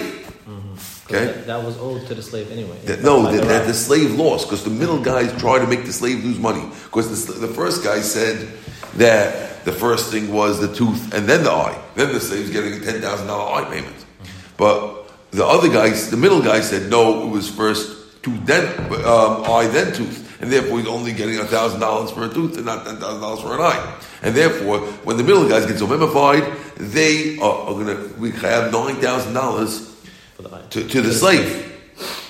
Mm-hmm. 0.47 1.15
Okay? 1.15 1.27
That, 1.27 1.47
that 1.47 1.65
was 1.65 1.79
owed 1.79 2.07
to 2.09 2.15
the 2.15 2.23
slave 2.23 2.51
anyway. 2.51 2.79
That, 2.85 3.03
no, 3.03 3.23
that, 3.23 3.41
the 3.41 3.47
that 3.47 3.67
the 3.67 3.75
slave 3.75 4.15
lost 4.15 4.47
because 4.47 4.65
the 4.65 4.71
middle 4.71 5.01
guys 5.01 5.33
tried 5.41 5.61
to 5.61 5.67
make 5.67 5.85
the 5.85 5.93
slave 5.93 6.25
lose 6.25 6.39
money. 6.39 6.65
Because 6.85 7.27
the, 7.27 7.47
the 7.47 7.53
first 7.53 7.83
guy 7.85 8.01
said 8.01 8.49
that 8.97 9.65
the 9.65 9.73
first 9.73 10.11
thing 10.11 10.33
was 10.33 10.61
the 10.61 10.75
tooth 10.75 11.13
and 11.15 11.27
then 11.27 11.45
the 11.45 11.51
eye. 11.51 11.81
Then 11.95 12.13
the 12.13 12.21
slave's 12.21 12.51
getting 12.51 12.75
a 12.75 12.81
ten 12.81 13.01
thousand 13.01 13.27
dollar 13.27 13.63
eye 13.63 13.65
payment. 13.65 13.97
Mm-hmm. 13.97 14.57
But 14.57 15.11
the 15.31 15.45
other 15.45 15.69
guys, 15.69 16.11
the 16.11 16.17
middle 16.17 16.43
guy 16.43 16.61
said 16.61 16.91
no, 16.91 17.27
it 17.27 17.31
was 17.31 17.49
first 17.49 18.00
tooth 18.22 18.46
then 18.46 18.66
um, 19.06 19.44
eye 19.46 19.68
then 19.72 19.94
tooth, 19.94 20.42
and 20.42 20.52
therefore 20.52 20.80
he's 20.80 20.88
only 20.88 21.14
getting 21.14 21.38
a 21.40 21.46
thousand 21.46 21.80
dollars 21.80 22.12
for 22.12 22.26
a 22.26 22.30
tooth 22.34 22.58
and 22.58 22.66
not 22.66 22.86
ten 22.86 22.98
thousand 22.98 23.22
dollars 23.22 23.42
for 23.42 23.54
an 23.56 23.62
eye. 23.62 23.98
And 24.24 24.34
therefore, 24.36 24.80
when 25.06 25.18
the 25.18 25.24
middle 25.24 25.48
guys 25.48 25.66
get 25.66 25.78
so 25.78 25.88
memified, 25.88 26.44
they 26.78 27.38
are, 27.38 27.58
are 27.68 27.74
going 27.74 27.88
to 27.88 28.14
we 28.20 28.32
have 28.32 28.72
nine 28.72 28.96
thousand 28.96 29.34
dollars 29.34 29.92
For 30.36 30.42
the 30.44 30.56
eye. 30.56 30.62
to, 30.72 30.88
to 30.88 31.02
the 31.02 31.14
slave 31.14 31.48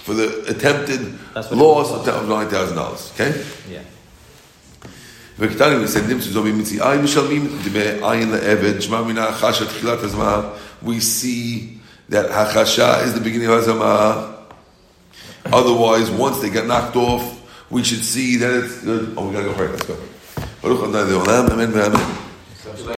for 0.05 0.13
the 0.13 0.45
attempted 0.47 0.99
That's 1.33 1.49
what 1.49 1.57
loss 1.57 1.89
it 1.91 1.97
was. 1.99 2.07
of 2.07 2.27
nine 2.29 2.49
thousand 2.49 2.75
dollars. 2.77 3.11
Okay. 3.13 3.31
Yeah. 3.69 3.81
וכתני 5.39 5.75
מסנדים 5.75 6.21
שזו 6.21 6.43
ממציאי 6.43 6.97
משלמים 6.97 7.57
דמי 7.63 7.79
עין 8.01 8.31
לעבד, 8.31 8.81
שמע 8.81 9.01
מן 9.01 9.17
החשה 9.17 9.65
תחילת 9.65 10.03
הזמן, 10.03 10.39
we 10.85 10.99
see 11.01 11.77
that 12.11 12.31
החשה 12.31 13.03
is 13.05 13.13
the 13.13 13.19
beginning 13.19 13.47
of 13.49 13.67
הזמה. 13.67 14.27
Otherwise, 15.46 16.10
once 16.10 16.40
they 16.40 16.50
get 16.50 16.66
knocked 16.66 16.96
off, 16.96 17.38
we 17.70 17.84
should 17.84 18.04
see 18.04 18.36
that 18.36 18.64
it's 18.64 18.82
good. 18.82 19.14
Oh, 19.16 19.28
we 19.28 19.32
gotta 19.32 19.46
go 19.46 19.54
it. 19.64 19.70
Let's 19.70 19.86
go. 19.86 19.96